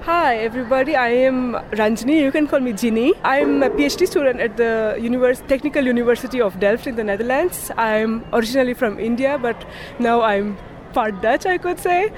Hi, 0.00 0.38
everybody. 0.38 0.96
I 0.96 1.10
am 1.10 1.52
Ranjini. 1.72 2.18
You 2.22 2.32
can 2.32 2.46
call 2.46 2.60
me 2.60 2.72
Ginny. 2.72 3.12
I'm 3.24 3.62
a 3.62 3.68
PhD 3.68 4.06
student 4.06 4.40
at 4.40 4.56
the 4.56 4.96
Univers- 4.98 5.46
Technical 5.46 5.84
University 5.84 6.40
of 6.40 6.58
Delft 6.58 6.86
in 6.86 6.96
the 6.96 7.04
Netherlands. 7.04 7.70
I'm 7.76 8.24
originally 8.32 8.72
from 8.72 8.98
India, 8.98 9.36
but 9.36 9.62
now 9.98 10.22
I'm 10.22 10.56
part 10.92 11.20
Dutch, 11.22 11.46
I 11.46 11.58
could 11.58 11.78
say. 11.78 12.12